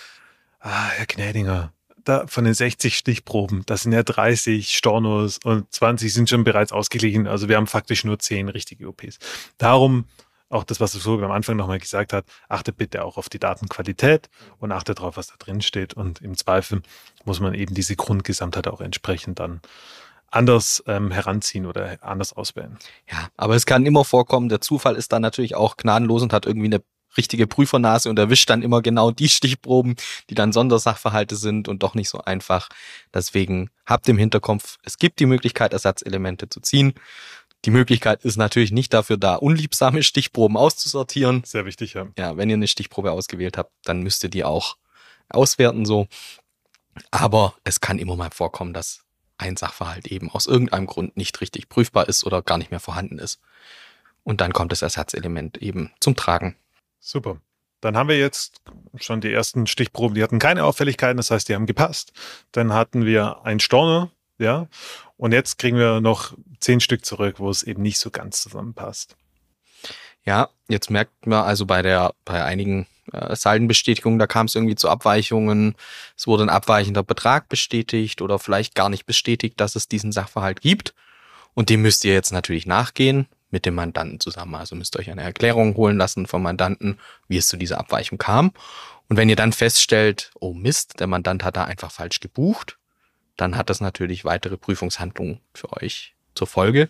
ah, 0.61 0.89
Herr 0.89 1.07
Gnädinger, 1.07 1.73
da 2.05 2.27
von 2.27 2.45
den 2.45 2.55
60 2.55 2.97
Stichproben, 2.97 3.63
das 3.67 3.83
sind 3.83 3.93
ja 3.93 4.03
30 4.03 4.75
Stornos 4.75 5.39
und 5.45 5.73
20 5.73 6.13
sind 6.13 6.29
schon 6.29 6.45
bereits 6.45 6.73
ausgeglichen. 6.73 7.27
Also 7.27 7.49
wir 7.49 7.57
haben 7.57 7.67
faktisch 7.67 8.05
nur 8.05 8.19
10 8.19 8.49
richtige 8.49 8.89
OPs. 8.89 9.19
Darum 9.59 10.07
auch 10.53 10.65
das, 10.65 10.81
was 10.81 10.93
so 10.93 11.21
am 11.21 11.31
Anfang 11.31 11.57
nochmal 11.57 11.79
gesagt 11.79 12.13
hat, 12.13 12.25
achtet 12.49 12.77
bitte 12.77 13.05
auch 13.05 13.17
auf 13.17 13.29
die 13.29 13.39
Datenqualität 13.39 14.29
und 14.59 14.73
achtet 14.73 14.99
darauf, 14.99 15.17
was 15.17 15.29
da 15.29 15.35
drin 15.39 15.63
steht. 15.63 15.95
Und 15.95 16.21
im 16.21 16.37
Zweifel 16.37 16.83
muss 17.25 17.41
man 17.41 17.55
eben 17.55 17.75
diese 17.75 17.97
Grundgesamtheit 17.97 18.69
auch 18.69 18.81
entsprechend 18.81 19.41
dann 19.41 19.61
anders 20.31 20.83
ähm, 20.87 21.11
heranziehen 21.11 21.67
oder 21.67 21.99
anders 22.03 22.33
auswählen. 22.33 22.79
Ja, 23.11 23.29
aber 23.37 23.55
es 23.55 23.67
kann 23.67 23.87
immer 23.87 24.05
vorkommen, 24.05 24.49
der 24.49 24.61
Zufall 24.61 24.97
ist 24.97 25.13
dann 25.13 25.23
natürlich 25.23 25.55
auch 25.55 25.77
gnadenlos 25.77 26.23
und 26.23 26.33
hat 26.33 26.47
irgendwie 26.47 26.67
eine 26.67 26.83
richtige 27.17 27.47
Prüfernase 27.47 28.09
und 28.09 28.19
erwischt 28.19 28.49
dann 28.49 28.63
immer 28.63 28.83
genau 28.83 29.11
die 29.11 29.29
Stichproben, 29.29 29.97
die 30.31 30.35
dann 30.35 30.53
Sondersachverhalte 30.53 31.37
sind 31.37 31.69
und 31.69 31.83
doch 31.83 31.95
nicht 31.95 32.09
so 32.09 32.23
einfach. 32.23 32.69
Deswegen 33.13 33.71
habt 33.85 34.09
im 34.09 34.19
Hinterkopf, 34.19 34.79
es 34.83 34.97
gibt 34.99 35.21
die 35.21 35.27
Möglichkeit, 35.27 35.73
Ersatzelemente 35.73 36.49
zu 36.49 36.61
ziehen. 36.61 36.95
Die 37.65 37.71
Möglichkeit 37.71 38.25
ist 38.25 38.37
natürlich 38.37 38.73
nicht 38.73 38.93
dafür 38.93 39.17
da, 39.17 39.37
unliebsame 39.37 40.03
Stichproben 40.03 40.57
auszusortieren. 40.57 41.43
Sehr 41.45 41.65
wichtig, 41.65 41.95
ja. 41.95 42.09
Ja, 42.19 42.37
wenn 42.37 42.51
ihr 42.51 42.57
eine 42.57 42.67
Stichprobe 42.67 43.13
ausgewählt 43.13 43.57
habt, 43.57 43.73
dann 43.85 44.03
müsst 44.03 44.25
ihr 44.25 44.31
die 44.31 44.45
auch 44.45 44.77
auswerten 45.29 45.85
so. 45.85 46.09
Aber 47.11 47.55
es 47.65 47.81
kann 47.81 47.99
immer 47.99 48.17
mal 48.17 48.31
vorkommen, 48.31 48.73
dass 48.73 49.05
ein 49.39 49.57
Sachverhalt 49.57 50.09
eben 50.09 50.31
aus 50.31 50.47
irgendeinem 50.47 50.87
Grund 50.87 51.17
nicht 51.17 51.41
richtig 51.41 51.69
prüfbar 51.69 52.09
ist 52.09 52.25
oder 52.25 52.43
gar 52.43 52.59
nicht 52.59 52.71
mehr 52.71 52.81
vorhanden 52.81 53.19
ist. 53.19 53.41
Und 54.25 54.41
dann 54.41 54.53
kommt 54.53 54.73
das 54.73 54.83
Ersatzelement 54.83 55.59
eben 55.59 55.93
zum 56.01 56.17
Tragen. 56.17 56.57
Super. 57.01 57.41
Dann 57.81 57.97
haben 57.97 58.09
wir 58.09 58.19
jetzt 58.19 58.61
schon 58.97 59.21
die 59.21 59.33
ersten 59.33 59.67
Stichproben, 59.67 60.15
die 60.15 60.23
hatten 60.23 60.39
keine 60.39 60.65
Auffälligkeiten, 60.65 61.17
das 61.17 61.33
heißt, 61.33 61.49
die 61.49 61.55
haben 61.55 61.67
gepasst. 61.67 62.13
Dann 62.53 62.73
hatten 62.73 63.05
wir 63.05 63.45
ein 63.45 63.59
Storner, 63.59 64.13
ja. 64.39 64.69
Und 65.17 65.33
jetzt 65.33 65.59
kriegen 65.59 65.79
wir 65.79 66.01
noch 66.01 66.35
zehn 66.61 66.81
Stück 66.81 67.05
zurück, 67.05 67.39
wo 67.39 67.51
es 67.51 67.63
eben 67.63 67.83
nicht 67.83 67.99
so 67.99 68.11
ganz 68.11 68.43
zusammenpasst. 68.43 69.17
Ja, 70.25 70.51
jetzt 70.69 70.91
merkt 70.91 71.27
man 71.27 71.45
also 71.45 71.67
bei 71.67 71.83
der, 71.83 72.15
bei 72.25 72.45
einigen 72.45 72.87
äh, 73.13 73.35
Saldenbestätigung, 73.35 74.19
da 74.19 74.27
kam 74.27 74.47
es 74.47 74.55
irgendwie 74.55 74.77
zu 74.77 74.89
Abweichungen, 74.89 75.75
es 76.17 76.27
wurde 76.27 76.45
ein 76.45 76.49
abweichender 76.49 77.03
Betrag 77.03 77.49
bestätigt 77.49 78.23
oder 78.23 78.39
vielleicht 78.39 78.75
gar 78.75 78.89
nicht 78.89 79.07
bestätigt, 79.07 79.61
dass 79.61 79.75
es 79.75 79.89
diesen 79.89 80.13
Sachverhalt 80.13 80.61
gibt. 80.61 80.95
Und 81.55 81.69
dem 81.69 81.83
müsst 81.83 82.05
ihr 82.05 82.15
jetzt 82.15 82.33
natürlich 82.33 82.67
nachgehen 82.67 83.27
mit 83.51 83.67
dem 83.67 83.75
Mandanten 83.75 84.21
zusammen. 84.21 84.55
Also 84.55 84.75
müsst 84.75 84.97
ihr 84.97 85.01
euch 85.01 85.11
eine 85.11 85.23
Erklärung 85.23 85.77
holen 85.77 85.99
lassen 85.99 86.27
vom 86.27 86.43
Mandanten, 86.43 86.99
wie 87.29 87.37
es 87.37 87.49
zu 87.49 87.57
dieser 87.57 87.79
Abweichung 87.79 88.19
kam. 88.19 88.53
Und 89.09 89.17
wenn 89.17 89.29
ihr 89.29 89.37
dann 89.37 89.53
feststellt, 89.53 90.31
oh 90.41 90.55
Mist, 90.55 91.01
der 91.01 91.07
Mandant 91.07 91.45
hat 91.45 91.57
da 91.57 91.65
einfach 91.65 91.91
falsch 91.91 92.21
gebucht, 92.21 92.79
dann 93.37 93.57
hat 93.57 93.71
das 93.71 93.81
natürlich 93.81 94.25
weitere 94.25 94.57
Prüfungshandlungen 94.57 95.41
für 95.55 95.73
euch 95.73 96.15
zur 96.35 96.47
Folge. 96.47 96.89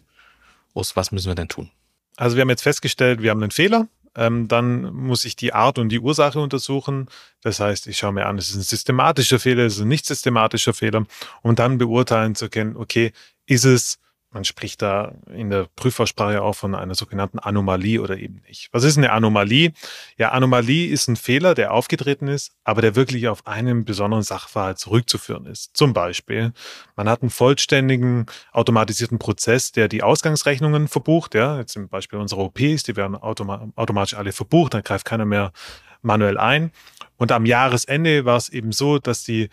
Urs, 0.75 0.97
was 0.97 1.13
müssen 1.13 1.29
wir 1.29 1.35
denn 1.35 1.49
tun? 1.49 1.71
Also 2.17 2.37
wir 2.37 2.43
haben 2.43 2.51
jetzt 2.51 2.63
festgestellt, 2.63 3.23
wir 3.23 3.31
haben 3.31 3.43
einen 3.43 3.51
Fehler. 3.51 3.89
Ähm, 4.15 4.47
dann 4.47 4.93
muss 4.93 5.25
ich 5.25 5.37
die 5.37 5.55
Art 5.55 5.79
und 5.79 5.89
die 5.89 6.01
Ursache 6.01 6.39
untersuchen. 6.39 7.09
Das 7.41 7.61
heißt, 7.61 7.87
ich 7.87 7.97
schaue 7.97 8.13
mir 8.13 8.27
an, 8.27 8.37
ist 8.37 8.51
es 8.51 8.57
ein 8.57 8.63
systematischer 8.63 9.39
Fehler, 9.39 9.65
ist 9.65 9.77
es 9.77 9.81
ein 9.81 9.89
nicht 9.89 10.05
systematischer 10.05 10.75
Fehler, 10.75 11.07
um 11.43 11.55
dann 11.55 11.79
beurteilen 11.79 12.35
zu 12.35 12.51
können, 12.51 12.77
okay, 12.77 13.13
ist 13.47 13.65
es 13.65 13.99
man 14.33 14.45
spricht 14.45 14.83
da 14.83 15.12
in 15.33 15.51
der 15.51 15.68
Prüfersprache 15.77 16.42
auch 16.42 16.55
von 16.55 16.75
einer 16.75 16.95
sogenannten 16.95 17.38
Anomalie 17.38 18.01
oder 18.01 18.16
eben 18.16 18.42
nicht. 18.49 18.68
Was 18.73 18.85
ist 18.85 18.97
eine 18.97 19.12
Anomalie? 19.12 19.73
Ja, 20.16 20.31
Anomalie 20.31 20.88
ist 20.88 21.09
ein 21.09 21.16
Fehler, 21.16 21.55
der 21.55 21.73
aufgetreten 21.73 22.29
ist, 22.29 22.53
aber 22.64 22.83
der 22.83 22.97
wirklich 22.97 23.29
auf 23.29 23.47
einen 23.47 23.85
besonderen 23.85 24.23
Sachverhalt 24.23 24.79
zurückzuführen 24.79 25.47
ist. 25.47 25.77
Zum 25.77 25.92
Beispiel, 25.92 26.53
man 26.97 27.09
hat 27.09 27.23
einen 27.23 27.31
vollständigen 27.31 28.27
automatisierten 28.53 29.18
Prozess, 29.18 29.73
der 29.73 29.88
die 29.88 30.03
Ausgangsrechnungen 30.03 30.88
verbucht. 30.88 31.35
Ja, 31.35 31.59
jetzt 31.59 31.73
zum 31.73 31.88
Beispiel 31.88 32.18
unsere 32.18 32.40
OPs, 32.42 32.83
die 32.85 32.97
werden 32.97 33.16
automa 33.16 33.68
automatisch 33.77 34.14
alle 34.14 34.33
verbucht, 34.33 34.75
dann 34.75 34.83
greift 34.83 35.05
keiner 35.05 35.25
mehr 35.25 35.53
manuell 36.01 36.38
ein. 36.38 36.73
Und 37.16 37.33
am 37.33 37.47
Jahresende 37.47 38.25
war 38.25 38.37
es 38.37 38.49
eben 38.49 38.73
so, 38.73 38.99
dass 38.99 39.25
die 39.25 39.49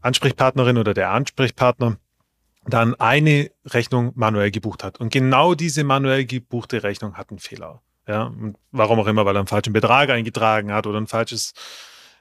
Ansprechpartnerin 0.00 0.78
oder 0.78 0.94
der 0.94 1.10
Ansprechpartner 1.10 1.96
dann 2.68 2.94
eine 2.96 3.50
Rechnung 3.64 4.12
manuell 4.14 4.50
gebucht 4.50 4.84
hat. 4.84 5.00
Und 5.00 5.12
genau 5.12 5.54
diese 5.54 5.84
manuell 5.84 6.24
gebuchte 6.24 6.82
Rechnung 6.82 7.14
hat 7.14 7.30
einen 7.30 7.38
Fehler. 7.38 7.82
Ja, 8.06 8.32
warum 8.72 9.00
auch 9.00 9.06
immer, 9.06 9.26
weil 9.26 9.36
er 9.36 9.40
einen 9.40 9.48
falschen 9.48 9.72
Betrag 9.72 10.08
eingetragen 10.08 10.72
hat 10.72 10.86
oder 10.86 10.98
ein 10.98 11.06
falsches, 11.06 11.52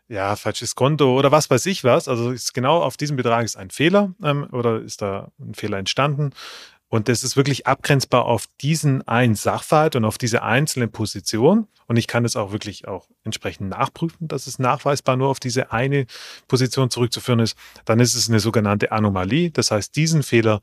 ja, 0.10 0.36
falsches 0.36 0.76
Konto 0.76 1.18
oder 1.18 1.32
was 1.32 1.50
weiß 1.50 1.66
ich 1.68 1.84
was. 1.84 2.08
Also 2.08 2.32
ist 2.32 2.54
genau 2.54 2.82
auf 2.82 2.98
diesem 2.98 3.16
Betrag 3.16 3.46
ist 3.46 3.56
ein 3.56 3.70
Fehler 3.70 4.14
ähm, 4.22 4.48
oder 4.52 4.82
ist 4.82 5.02
da 5.02 5.32
ein 5.40 5.54
Fehler 5.54 5.78
entstanden. 5.78 6.32
Und 6.90 7.10
das 7.10 7.24
ist 7.24 7.36
wirklich 7.36 7.68
abgrenzbar 7.68 8.26
auf 8.26 8.46
diesen 8.62 9.06
einen 9.08 9.36
Sachverhalt 9.36 9.96
und 9.96 10.06
auf 10.06 10.18
diese 10.18 10.44
einzelne 10.44 10.88
Position. 10.88 11.68
Und 11.88 11.98
ich 11.98 12.08
kann 12.08 12.24
es 12.24 12.36
auch 12.36 12.52
wirklich 12.52 12.88
auch 12.88 13.08
entsprechend 13.24 13.70
nachprüfen, 13.70 14.28
dass 14.28 14.48
es 14.48 14.58
nachweisbar 14.60 15.18
nur 15.18 15.28
auf 15.28 15.40
diese 15.40 15.72
eine 15.72 16.06
Position 16.48 16.90
zurückzuführen 16.90 17.40
ist. 17.40 17.58
Dann 17.86 18.00
ist 18.00 18.16
es 18.16 18.30
eine 18.30 18.40
sogenannte 18.40 18.92
Anomalie. 18.92 19.52
Das 19.52 19.72
heißt, 19.72 19.96
diesen 19.96 20.24
Fehler 20.24 20.62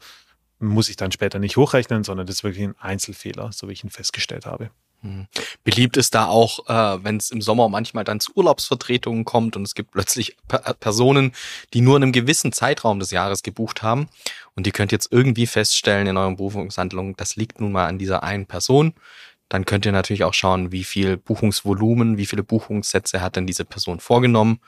muss 0.59 0.89
ich 0.89 0.97
dann 0.97 1.13
später 1.13 1.39
nicht 1.39 1.57
hochrechnen, 1.57 2.05
sondern 2.05 2.27
das 2.27 2.37
ist 2.37 2.45
wirklich 2.45 2.65
ein 2.65 2.79
Einzelfehler, 2.79 3.53
so 3.53 3.69
wie 3.69 3.73
ich 3.73 3.85
ihn 3.85 3.91
festgestellt 3.91 4.47
habe. 4.47 4.71
Hm. 5.05 5.27
Beliebt 5.65 5.99
ist 5.99 6.15
da 6.15 6.27
auch, 6.29 6.67
äh, 6.67 7.05
wenn 7.05 7.19
es 7.19 7.31
im 7.31 7.43
Sommer 7.43 7.69
manchmal 7.69 8.05
dann 8.05 8.21
zu 8.21 8.33
Urlaubsvertretungen 8.35 9.27
kommt 9.27 9.55
und 9.55 9.63
es 9.63 9.75
gibt 9.75 9.91
plötzlich 9.91 10.35
P 10.49 10.57
Personen, 10.81 11.33
die 11.75 11.83
nur 11.83 11.99
in 11.99 12.05
einem 12.05 12.13
gewissen 12.13 12.53
Zeitraum 12.53 13.01
des 13.01 13.11
Jahres 13.11 13.43
gebucht 13.43 13.83
haben 13.83 14.09
und 14.55 14.65
die 14.65 14.73
könnt 14.73 14.93
jetzt 14.93 15.13
irgendwie 15.13 15.47
feststellen 15.47 16.07
in 16.07 16.17
euren 16.17 16.37
Buchungshandlungen, 16.37 17.15
das 17.17 17.37
liegt 17.37 17.61
nun 17.61 17.73
mal 17.73 17.87
an 17.87 17.99
dieser 17.99 18.23
einen 18.23 18.47
Person. 18.47 18.95
Dann 19.51 19.67
könnt 19.67 19.85
ihr 19.85 19.93
natürlich 19.93 20.25
auch 20.25 20.33
schauen, 20.33 20.73
wie 20.73 20.85
viel 20.85 21.19
Buchungsvolumen, 21.19 22.17
wie 22.17 22.25
viele 22.25 22.43
Buchungssätze 22.43 23.21
hat 23.21 23.37
denn 23.37 23.47
diese 23.47 23.67
Person 23.67 24.01
vorgenommen. 24.01 24.59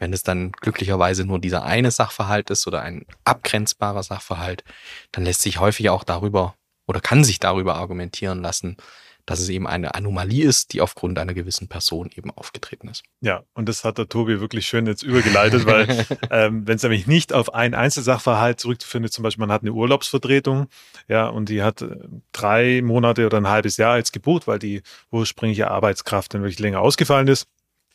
Wenn 0.00 0.12
es 0.12 0.24
dann 0.24 0.50
glücklicherweise 0.50 1.24
nur 1.24 1.38
dieser 1.38 1.62
eine 1.62 1.92
Sachverhalt 1.92 2.50
ist 2.50 2.66
oder 2.66 2.82
ein 2.82 3.06
abgrenzbarer 3.24 4.02
Sachverhalt, 4.02 4.64
dann 5.12 5.24
lässt 5.24 5.42
sich 5.42 5.60
häufig 5.60 5.90
auch 5.90 6.02
darüber 6.02 6.56
oder 6.88 7.00
kann 7.00 7.22
sich 7.22 7.38
darüber 7.38 7.76
argumentieren 7.76 8.42
lassen, 8.42 8.76
dass 9.26 9.40
es 9.40 9.48
eben 9.48 9.66
eine 9.66 9.94
Anomalie 9.94 10.44
ist, 10.44 10.72
die 10.72 10.80
aufgrund 10.80 11.18
einer 11.18 11.34
gewissen 11.34 11.68
Person 11.68 12.10
eben 12.16 12.30
aufgetreten 12.30 12.88
ist. 12.88 13.02
Ja, 13.20 13.42
und 13.54 13.68
das 13.68 13.84
hat 13.84 13.98
der 13.98 14.08
Tobi 14.08 14.40
wirklich 14.40 14.66
schön 14.66 14.86
jetzt 14.86 15.02
übergeleitet, 15.02 15.66
weil 15.66 16.06
ähm, 16.30 16.66
wenn 16.66 16.76
es 16.76 16.82
nämlich 16.82 17.06
nicht 17.08 17.32
auf 17.32 17.52
einen 17.52 17.74
Einzelsachverhalt 17.74 18.60
zurückzuführen 18.60 19.04
ist, 19.04 19.14
zum 19.14 19.24
Beispiel 19.24 19.40
man 19.40 19.52
hat 19.52 19.62
eine 19.62 19.72
Urlaubsvertretung, 19.72 20.68
ja, 21.08 21.26
und 21.26 21.48
die 21.48 21.62
hat 21.62 21.82
äh, 21.82 21.96
drei 22.32 22.80
Monate 22.82 23.26
oder 23.26 23.38
ein 23.38 23.48
halbes 23.48 23.76
Jahr 23.76 23.98
jetzt 23.98 24.12
gebucht, 24.12 24.46
weil 24.46 24.60
die 24.60 24.82
ursprüngliche 25.10 25.70
Arbeitskraft 25.70 26.32
dann 26.32 26.42
wirklich 26.42 26.60
länger 26.60 26.80
ausgefallen 26.80 27.26
ist. 27.26 27.48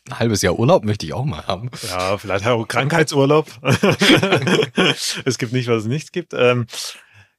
Ein 0.10 0.20
halbes 0.20 0.41
Jahr 0.41 0.58
Urlaub 0.58 0.84
möchte 0.84 1.06
ich 1.06 1.13
auch 1.13 1.26
mal 1.26 1.46
haben. 1.46 1.70
Ja, 1.88 2.17
vielleicht 2.17 2.46
auch 2.48 2.67
Krankheitsurlaub. 2.67 3.48
es 5.26 5.38
gibt 5.38 5.54
nicht, 5.54 5.70
was 5.70 5.84
es 5.84 5.86
nicht 5.86 6.12
gibt. 6.12 6.34
Ähm, 6.34 6.65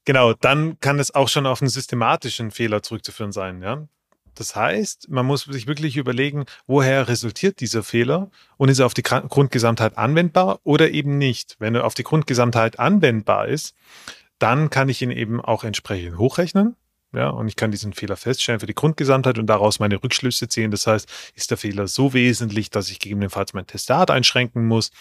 Genau, 0.04 0.32
dann 0.34 0.80
kann 0.80 0.98
es 0.98 1.14
auch 1.14 1.28
schon 1.28 1.46
auf 1.46 1.62
einen 1.62 1.68
systematischen 1.68 2.50
Fehler 2.50 2.82
zurückzuführen 2.82 3.32
sein. 3.32 3.62
Ja? 3.62 3.86
Das 4.34 4.56
heißt, 4.56 5.08
man 5.10 5.26
muss 5.26 5.42
sich 5.44 5.66
wirklich 5.66 5.96
überlegen, 5.96 6.46
woher 6.66 7.06
resultiert 7.08 7.60
dieser 7.60 7.82
Fehler 7.82 8.30
und 8.56 8.68
ist 8.68 8.78
er 8.78 8.86
auf 8.86 8.94
die 8.94 9.02
Grundgesamtheit 9.02 9.98
anwendbar 9.98 10.60
oder 10.64 10.90
eben 10.90 11.18
nicht. 11.18 11.56
Wenn 11.58 11.74
er 11.74 11.84
auf 11.84 11.94
die 11.94 12.02
Grundgesamtheit 12.02 12.78
anwendbar 12.78 13.48
ist, 13.48 13.74
dann 14.38 14.70
kann 14.70 14.88
ich 14.88 15.02
ihn 15.02 15.10
eben 15.10 15.40
auch 15.40 15.64
entsprechend 15.64 16.18
hochrechnen. 16.18 16.76
Ja, 17.14 17.28
und 17.28 17.46
ich 17.46 17.56
kann 17.56 17.70
diesen 17.70 17.92
Fehler 17.92 18.16
feststellen 18.16 18.60
für 18.60 18.66
die 18.66 18.74
Grundgesamtheit 18.74 19.38
und 19.38 19.46
daraus 19.46 19.78
meine 19.78 20.02
Rückschlüsse 20.02 20.48
ziehen. 20.48 20.70
Das 20.70 20.86
heißt, 20.86 21.10
ist 21.34 21.50
der 21.50 21.58
Fehler 21.58 21.86
so 21.86 22.14
wesentlich, 22.14 22.70
dass 22.70 22.90
ich 22.90 23.00
gegebenenfalls 23.00 23.52
mein 23.52 23.66
Testat 23.66 24.10
einschränken 24.10 24.66
muss 24.66 24.92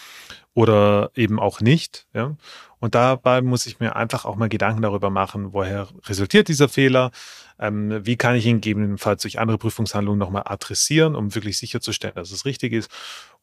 oder 0.52 1.10
eben 1.14 1.40
auch 1.40 1.60
nicht. 1.60 2.06
Ja? 2.12 2.36
Und 2.80 2.94
dabei 2.94 3.40
muss 3.40 3.66
ich 3.66 3.80
mir 3.80 3.96
einfach 3.96 4.26
auch 4.26 4.36
mal 4.36 4.50
Gedanken 4.50 4.82
darüber 4.82 5.08
machen, 5.08 5.54
woher 5.54 5.88
resultiert 6.04 6.48
dieser 6.48 6.68
Fehler, 6.68 7.12
ähm, 7.58 8.04
wie 8.04 8.16
kann 8.16 8.34
ich 8.34 8.44
ihn 8.44 8.60
gegebenenfalls 8.60 9.22
durch 9.22 9.38
andere 9.38 9.56
Prüfungshandlungen 9.56 10.18
nochmal 10.18 10.42
adressieren, 10.44 11.14
um 11.14 11.34
wirklich 11.34 11.56
sicherzustellen, 11.56 12.16
dass 12.16 12.30
es 12.30 12.44
richtig 12.44 12.74
ist. 12.74 12.90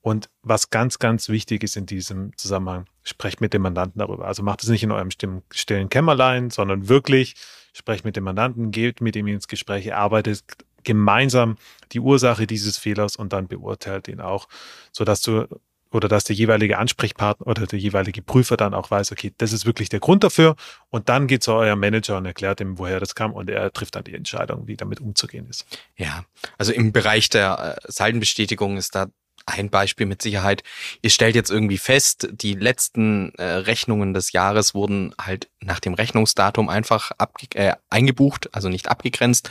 Und 0.01 0.29
was 0.43 0.69
ganz, 0.69 0.99
ganz 0.99 1.29
wichtig 1.29 1.63
ist 1.63 1.75
in 1.75 1.85
diesem 1.87 2.37
Zusammenhang, 2.37 2.85
sprecht 3.01 3.41
mit 3.41 3.53
dem 3.53 3.63
Mandanten 3.63 3.99
darüber. 3.99 4.25
Also 4.25 4.43
macht 4.43 4.61
es 4.61 4.69
nicht 4.69 4.83
in 4.83 4.91
eurem 4.91 5.09
stillen 5.09 5.89
Kämmerlein, 5.89 6.51
sondern 6.51 6.87
wirklich 6.87 7.35
sprecht 7.73 8.05
mit 8.05 8.15
dem 8.15 8.23
Mandanten, 8.23 8.71
geht 8.71 9.01
mit 9.01 9.15
ihm 9.15 9.27
ins 9.27 9.47
Gespräch, 9.47 9.87
erarbeitet 9.87 10.43
gemeinsam 10.83 11.57
die 11.91 11.99
Ursache 11.99 12.47
dieses 12.47 12.77
Fehlers 12.77 13.15
und 13.15 13.33
dann 13.33 13.47
beurteilt 13.47 14.07
ihn 14.07 14.21
auch, 14.21 14.47
sodass 14.91 15.21
du 15.21 15.47
oder 15.91 16.07
dass 16.07 16.23
der 16.23 16.35
jeweilige 16.35 16.77
Ansprechpartner 16.77 17.47
oder 17.47 17.65
der 17.65 17.79
jeweilige 17.79 18.21
Prüfer 18.21 18.57
dann 18.57 18.73
auch 18.73 18.91
weiß, 18.91 19.11
okay, 19.11 19.33
das 19.37 19.53
ist 19.53 19.65
wirklich 19.65 19.89
der 19.89 19.99
Grund 19.99 20.23
dafür. 20.23 20.55
Und 20.89 21.09
dann 21.09 21.27
geht 21.27 21.43
zu 21.43 21.53
eurem 21.53 21.79
Manager 21.79 22.17
und 22.17 22.25
erklärt 22.25 22.61
ihm, 22.61 22.77
woher 22.77 22.99
das 22.99 23.15
kam 23.15 23.33
und 23.33 23.49
er 23.49 23.71
trifft 23.73 23.95
dann 23.95 24.03
die 24.03 24.13
Entscheidung, 24.13 24.67
wie 24.67 24.77
damit 24.77 24.99
umzugehen 24.99 25.47
ist. 25.49 25.65
Ja, 25.95 26.25
also 26.57 26.73
im 26.73 26.91
Bereich 26.91 27.29
der 27.29 27.79
äh, 27.83 27.91
Saldenbestätigung 27.91 28.77
ist 28.77 28.95
da 28.95 29.07
ein 29.49 29.69
Beispiel 29.69 30.05
mit 30.05 30.21
Sicherheit. 30.21 30.63
Ihr 31.01 31.09
stellt 31.09 31.35
jetzt 31.35 31.51
irgendwie 31.51 31.77
fest, 31.77 32.29
die 32.31 32.53
letzten 32.53 33.33
äh, 33.35 33.43
Rechnungen 33.43 34.13
des 34.13 34.31
Jahres 34.31 34.73
wurden 34.73 35.13
halt 35.19 35.49
nach 35.61 35.79
dem 35.79 35.93
Rechnungsdatum 35.93 36.69
einfach 36.69 37.11
äh, 37.53 37.73
eingebucht, 37.89 38.49
also 38.53 38.69
nicht 38.69 38.89
abgegrenzt. 38.89 39.49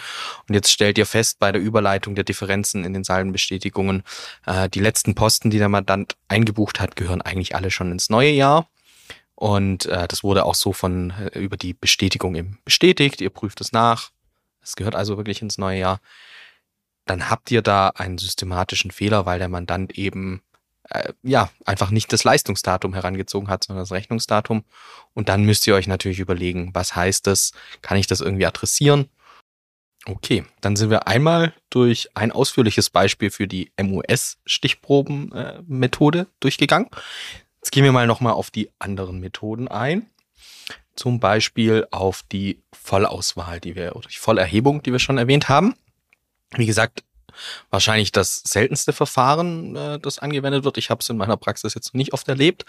Und 0.48 0.54
jetzt 0.54 0.70
stellt 0.70 0.98
ihr 0.98 1.06
fest 1.06 1.38
bei 1.38 1.52
der 1.52 1.60
Überleitung 1.60 2.14
der 2.14 2.24
Differenzen 2.24 2.84
in 2.84 2.94
den 2.94 3.04
Saldenbestätigungen, 3.04 4.02
äh, 4.46 4.68
die 4.68 4.80
letzten 4.80 5.14
Posten, 5.14 5.50
die 5.50 5.58
der 5.58 5.68
Mandant 5.68 6.16
eingebucht 6.28 6.80
hat, 6.80 6.96
gehören 6.96 7.22
eigentlich 7.22 7.54
alle 7.54 7.70
schon 7.70 7.92
ins 7.92 8.10
neue 8.10 8.30
Jahr. 8.30 8.68
Und 9.34 9.86
äh, 9.86 10.08
das 10.08 10.24
wurde 10.24 10.44
auch 10.44 10.56
so 10.56 10.72
von 10.72 11.10
äh, 11.10 11.38
über 11.38 11.56
die 11.56 11.72
Bestätigung 11.72 12.34
eben 12.34 12.58
bestätigt. 12.64 13.20
Ihr 13.20 13.30
prüft 13.30 13.60
es 13.60 13.70
nach. 13.72 14.10
Es 14.60 14.74
gehört 14.74 14.96
also 14.96 15.16
wirklich 15.16 15.42
ins 15.42 15.58
neue 15.58 15.78
Jahr 15.78 16.00
dann 17.08 17.30
habt 17.30 17.50
ihr 17.50 17.62
da 17.62 17.88
einen 17.88 18.18
systematischen 18.18 18.90
Fehler, 18.90 19.24
weil 19.26 19.38
der 19.38 19.48
Mandant 19.48 19.98
eben 19.98 20.42
äh, 20.90 21.12
ja 21.22 21.50
einfach 21.64 21.90
nicht 21.90 22.12
das 22.12 22.24
Leistungsdatum 22.24 22.92
herangezogen 22.94 23.48
hat, 23.48 23.64
sondern 23.64 23.82
das 23.82 23.92
Rechnungsdatum. 23.92 24.64
Und 25.14 25.28
dann 25.28 25.44
müsst 25.44 25.66
ihr 25.66 25.74
euch 25.74 25.86
natürlich 25.86 26.18
überlegen, 26.18 26.70
was 26.74 26.94
heißt 26.94 27.26
das? 27.26 27.52
Kann 27.82 27.98
ich 27.98 28.06
das 28.06 28.20
irgendwie 28.20 28.46
adressieren? 28.46 29.08
Okay, 30.06 30.44
dann 30.60 30.76
sind 30.76 30.90
wir 30.90 31.08
einmal 31.08 31.54
durch 31.70 32.10
ein 32.14 32.30
ausführliches 32.30 32.90
Beispiel 32.90 33.30
für 33.30 33.48
die 33.48 33.72
MUS-Stichproben-Methode 33.80 36.20
äh, 36.20 36.26
durchgegangen. 36.40 36.88
Jetzt 37.56 37.72
gehen 37.72 37.84
wir 37.84 37.92
mal 37.92 38.06
nochmal 38.06 38.34
auf 38.34 38.50
die 38.50 38.70
anderen 38.78 39.20
Methoden 39.20 39.68
ein. 39.68 40.10
Zum 40.94 41.20
Beispiel 41.20 41.86
auf 41.90 42.22
die 42.22 42.62
Vollauswahl, 42.72 43.60
die 43.60 43.76
wir, 43.76 43.96
oder 43.96 44.08
die 44.08 44.16
Vollerhebung, 44.16 44.82
die 44.82 44.92
wir 44.92 44.98
schon 44.98 45.18
erwähnt 45.18 45.48
haben. 45.48 45.74
Wie 46.56 46.66
gesagt, 46.66 47.04
wahrscheinlich 47.70 48.12
das 48.12 48.42
seltenste 48.44 48.92
Verfahren, 48.92 49.76
äh, 49.76 49.98
das 49.98 50.18
angewendet 50.18 50.64
wird. 50.64 50.78
Ich 50.78 50.90
habe 50.90 51.00
es 51.00 51.08
in 51.08 51.16
meiner 51.16 51.36
Praxis 51.36 51.74
jetzt 51.74 51.94
nicht 51.94 52.12
oft 52.12 52.28
erlebt. 52.28 52.64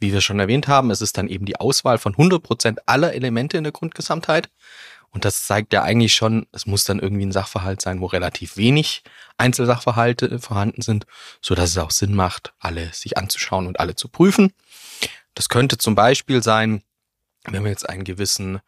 Wie 0.00 0.12
wir 0.12 0.20
schon 0.20 0.40
erwähnt 0.40 0.68
haben, 0.68 0.90
es 0.90 1.00
ist 1.00 1.16
dann 1.16 1.28
eben 1.28 1.46
die 1.46 1.56
Auswahl 1.56 1.98
von 1.98 2.14
100% 2.14 2.78
aller 2.86 3.14
Elemente 3.14 3.56
in 3.56 3.64
der 3.64 3.72
Grundgesamtheit. 3.72 4.50
Und 5.10 5.24
das 5.24 5.46
zeigt 5.46 5.72
ja 5.72 5.82
eigentlich 5.82 6.14
schon, 6.14 6.46
es 6.50 6.66
muss 6.66 6.82
dann 6.82 6.98
irgendwie 6.98 7.24
ein 7.24 7.32
Sachverhalt 7.32 7.80
sein, 7.80 8.00
wo 8.00 8.06
relativ 8.06 8.56
wenig 8.56 9.04
Einzelsachverhalte 9.38 10.40
vorhanden 10.40 10.82
sind, 10.82 11.06
so 11.40 11.54
dass 11.54 11.70
es 11.70 11.78
auch 11.78 11.92
Sinn 11.92 12.14
macht, 12.14 12.52
alle 12.58 12.92
sich 12.92 13.16
anzuschauen 13.16 13.68
und 13.68 13.78
alle 13.78 13.94
zu 13.94 14.08
prüfen. 14.08 14.52
Das 15.34 15.48
könnte 15.48 15.78
zum 15.78 15.94
Beispiel 15.94 16.42
sein, 16.42 16.82
wenn 17.52 17.62
man 17.62 17.70
jetzt 17.70 17.88
einen 17.88 18.04
gewissen 18.04 18.60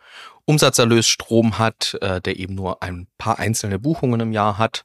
Umsatzerlösstrom 0.45 1.59
hat, 1.59 1.97
äh, 2.01 2.21
der 2.21 2.39
eben 2.39 2.55
nur 2.55 2.83
ein 2.83 3.07
paar 3.19 3.39
einzelne 3.39 3.79
Buchungen 3.79 4.21
im 4.21 4.33
Jahr 4.33 4.59
hat, 4.59 4.85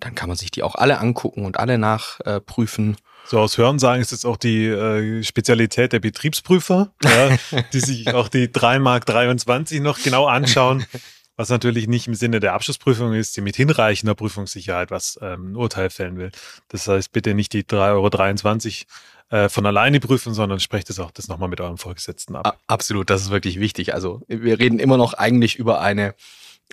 dann 0.00 0.14
kann 0.14 0.28
man 0.28 0.36
sich 0.36 0.50
die 0.50 0.62
auch 0.62 0.74
alle 0.74 0.98
angucken 0.98 1.44
und 1.44 1.58
alle 1.58 1.78
nachprüfen. 1.78 2.96
So 3.26 3.38
aus 3.40 3.56
Hörensagen 3.56 4.02
ist 4.02 4.12
jetzt 4.12 4.26
auch 4.26 4.36
die 4.36 4.66
äh, 4.66 5.22
Spezialität 5.22 5.92
der 5.92 6.00
Betriebsprüfer, 6.00 6.92
ja, 7.02 7.36
die 7.72 7.80
sich 7.80 8.12
auch 8.12 8.28
die 8.28 8.52
3 8.52 8.78
Mark 8.80 9.06
23 9.06 9.80
noch 9.80 10.02
genau 10.02 10.26
anschauen, 10.26 10.84
was 11.36 11.48
natürlich 11.48 11.88
nicht 11.88 12.06
im 12.06 12.14
Sinne 12.14 12.38
der 12.38 12.52
Abschlussprüfung 12.52 13.14
ist, 13.14 13.36
die 13.36 13.40
mit 13.40 13.56
hinreichender 13.56 14.14
Prüfungssicherheit 14.14 14.90
was 14.90 15.18
ähm, 15.22 15.52
ein 15.52 15.56
Urteil 15.56 15.88
fällen 15.88 16.18
will. 16.18 16.32
Das 16.68 16.86
heißt, 16.86 17.12
bitte 17.12 17.34
nicht 17.34 17.54
die 17.54 17.64
3,23 17.64 17.74
Euro 17.94 18.94
äh, 19.30 19.48
von 19.48 19.66
alleine 19.66 20.00
prüfen, 20.00 20.34
sondern 20.34 20.60
sprecht 20.60 20.90
es 20.90 21.00
auch 21.00 21.10
das 21.10 21.28
nochmal 21.28 21.48
mit 21.48 21.60
eurem 21.60 21.78
Vorgesetzten 21.78 22.36
ab. 22.36 22.58
Absolut, 22.66 23.10
das 23.10 23.22
ist 23.22 23.30
wirklich 23.30 23.60
wichtig. 23.60 23.94
Also 23.94 24.22
wir 24.28 24.58
reden 24.58 24.78
immer 24.78 24.96
noch 24.96 25.14
eigentlich 25.14 25.56
über 25.56 25.80
eine 25.80 26.14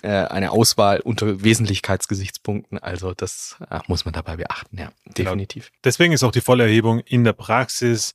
äh, 0.02 0.08
eine 0.08 0.50
Auswahl 0.50 1.00
unter 1.00 1.44
Wesentlichkeitsgesichtspunkten. 1.44 2.78
Also 2.78 3.14
das 3.14 3.56
äh, 3.70 3.78
muss 3.86 4.04
man 4.04 4.14
dabei 4.14 4.36
beachten, 4.36 4.78
ja, 4.78 4.90
genau. 5.04 5.30
definitiv. 5.30 5.66
Genau. 5.66 5.78
Deswegen 5.84 6.12
ist 6.12 6.22
auch 6.24 6.32
die 6.32 6.40
Vollerhebung 6.40 7.00
in 7.00 7.24
der 7.24 7.34
Praxis 7.34 8.14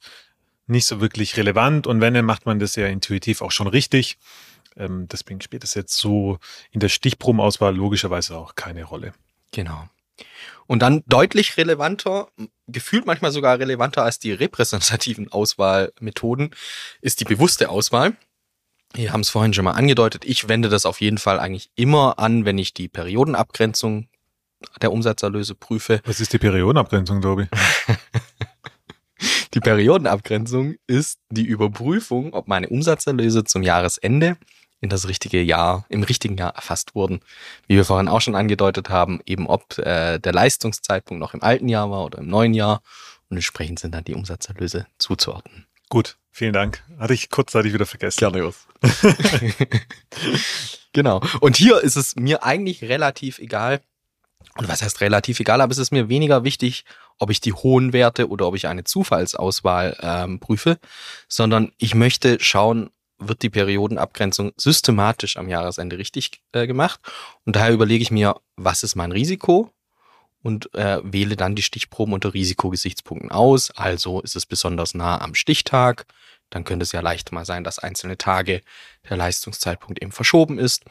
nicht 0.65 0.85
so 0.85 0.99
wirklich 1.01 1.37
relevant 1.37 1.87
und 1.87 2.01
wenn, 2.01 2.13
dann 2.13 2.25
macht 2.25 2.45
man 2.45 2.59
das 2.59 2.75
ja 2.75 2.87
intuitiv 2.87 3.41
auch 3.41 3.51
schon 3.51 3.67
richtig. 3.67 4.17
Ähm, 4.75 5.07
deswegen 5.07 5.39
spielt 5.41 5.63
es 5.63 5.75
jetzt 5.75 5.95
so 5.97 6.39
in 6.71 6.79
der 6.79 6.89
Stichprobenauswahl 6.89 7.75
logischerweise 7.75 8.37
auch 8.37 8.55
keine 8.55 8.83
Rolle. 8.83 9.13
Genau. 9.51 9.87
Und 10.67 10.81
dann 10.81 11.03
deutlich 11.07 11.55
relevanter, 11.57 12.27
gefühlt 12.67 13.05
manchmal 13.05 13.31
sogar 13.31 13.59
relevanter 13.59 14.03
als 14.03 14.19
die 14.19 14.33
repräsentativen 14.33 15.31
Auswahlmethoden, 15.31 16.53
ist 17.01 17.21
die 17.21 17.25
bewusste 17.25 17.69
Auswahl. 17.69 18.15
Wir 18.93 19.13
haben 19.13 19.21
es 19.21 19.29
vorhin 19.29 19.53
schon 19.53 19.65
mal 19.65 19.71
angedeutet. 19.71 20.25
Ich 20.25 20.47
wende 20.49 20.69
das 20.69 20.85
auf 20.85 21.01
jeden 21.01 21.17
Fall 21.17 21.39
eigentlich 21.39 21.69
immer 21.75 22.19
an, 22.19 22.45
wenn 22.45 22.57
ich 22.57 22.73
die 22.73 22.87
Periodenabgrenzung 22.87 24.07
der 24.81 24.91
Umsatzerlöse 24.91 25.55
prüfe. 25.55 26.01
Was 26.05 26.19
ist 26.19 26.33
die 26.33 26.39
Periodenabgrenzung, 26.39 27.21
Tobi? 27.21 27.47
die 29.53 29.59
Periodenabgrenzung 29.59 30.75
ist 30.87 31.19
die 31.29 31.45
Überprüfung, 31.45 32.33
ob 32.33 32.47
meine 32.47 32.69
Umsatzerlöse 32.69 33.43
zum 33.43 33.61
Jahresende 33.61 34.37
in 34.79 34.89
das 34.89 35.07
richtige 35.07 35.41
Jahr, 35.41 35.85
im 35.89 36.03
richtigen 36.03 36.37
Jahr 36.37 36.55
erfasst 36.55 36.95
wurden. 36.95 37.21
Wie 37.67 37.75
wir 37.75 37.85
vorhin 37.85 38.07
auch 38.07 38.21
schon 38.21 38.35
angedeutet 38.35 38.89
haben, 38.89 39.19
eben 39.25 39.47
ob 39.47 39.77
äh, 39.79 40.19
der 40.19 40.33
Leistungszeitpunkt 40.33 41.19
noch 41.19 41.33
im 41.33 41.41
alten 41.41 41.67
Jahr 41.67 41.89
war 41.89 42.05
oder 42.05 42.19
im 42.19 42.27
neuen 42.27 42.53
Jahr. 42.53 42.81
Und 43.29 43.37
entsprechend 43.37 43.79
sind 43.79 43.93
dann 43.93 44.03
die 44.03 44.13
Umsatzerlöse 44.13 44.87
zuzuordnen. 44.97 45.65
Gut, 45.89 46.17
vielen 46.31 46.53
Dank. 46.53 46.83
Hatte 46.99 47.13
ich 47.13 47.29
kurzzeitig 47.29 47.73
wieder 47.73 47.85
vergessen. 47.85 48.19
Gerne, 48.19 48.39
Jos. 48.39 48.67
genau. 50.93 51.21
Und 51.39 51.57
hier 51.57 51.81
ist 51.81 51.95
es 51.95 52.15
mir 52.15 52.43
eigentlich 52.43 52.83
relativ 52.83 53.39
egal. 53.39 53.81
Und 54.57 54.67
was 54.67 54.81
heißt 54.81 55.01
relativ 55.01 55.39
egal, 55.39 55.61
aber 55.61 55.71
es 55.71 55.77
ist 55.77 55.91
mir 55.91 56.09
weniger 56.09 56.43
wichtig, 56.43 56.83
ob 57.19 57.29
ich 57.29 57.41
die 57.41 57.53
hohen 57.53 57.93
Werte 57.93 58.27
oder 58.27 58.47
ob 58.47 58.55
ich 58.55 58.67
eine 58.67 58.83
Zufallsauswahl 58.83 59.97
ähm, 60.01 60.39
prüfe, 60.39 60.79
sondern 61.27 61.71
ich 61.77 61.95
möchte 61.95 62.39
schauen, 62.39 62.89
wird 63.19 63.41
die 63.41 63.49
Periodenabgrenzung 63.49 64.53
systematisch 64.57 65.37
am 65.37 65.49
Jahresende 65.49 65.97
richtig 65.97 66.41
äh, 66.51 66.67
gemacht. 66.67 66.99
Und 67.45 67.55
daher 67.55 67.73
überlege 67.73 68.01
ich 68.01 68.11
mir, 68.11 68.35
was 68.55 68.83
ist 68.83 68.95
mein 68.95 69.11
Risiko? 69.11 69.71
und 70.43 70.73
äh, 70.75 70.99
wähle 71.03 71.35
dann 71.35 71.55
die 71.55 71.61
Stichproben 71.61 72.13
unter 72.13 72.33
Risikogesichtspunkten 72.33 73.31
aus. 73.31 73.71
Also 73.71 74.21
ist 74.21 74.35
es 74.35 74.45
besonders 74.45 74.93
nah 74.93 75.19
am 75.19 75.35
Stichtag. 75.35 76.05
Dann 76.49 76.63
könnte 76.63 76.83
es 76.83 76.93
ja 76.93 77.01
leicht 77.01 77.33
mal 77.33 77.43
sein, 77.43 77.65
dass 77.65 77.79
einzelne 77.79 78.17
Tage 78.17 78.61
der 79.09 79.17
Leistungszeitpunkt 79.17 80.01
eben 80.01 80.13
verschoben 80.13 80.57
ist. 80.57 80.85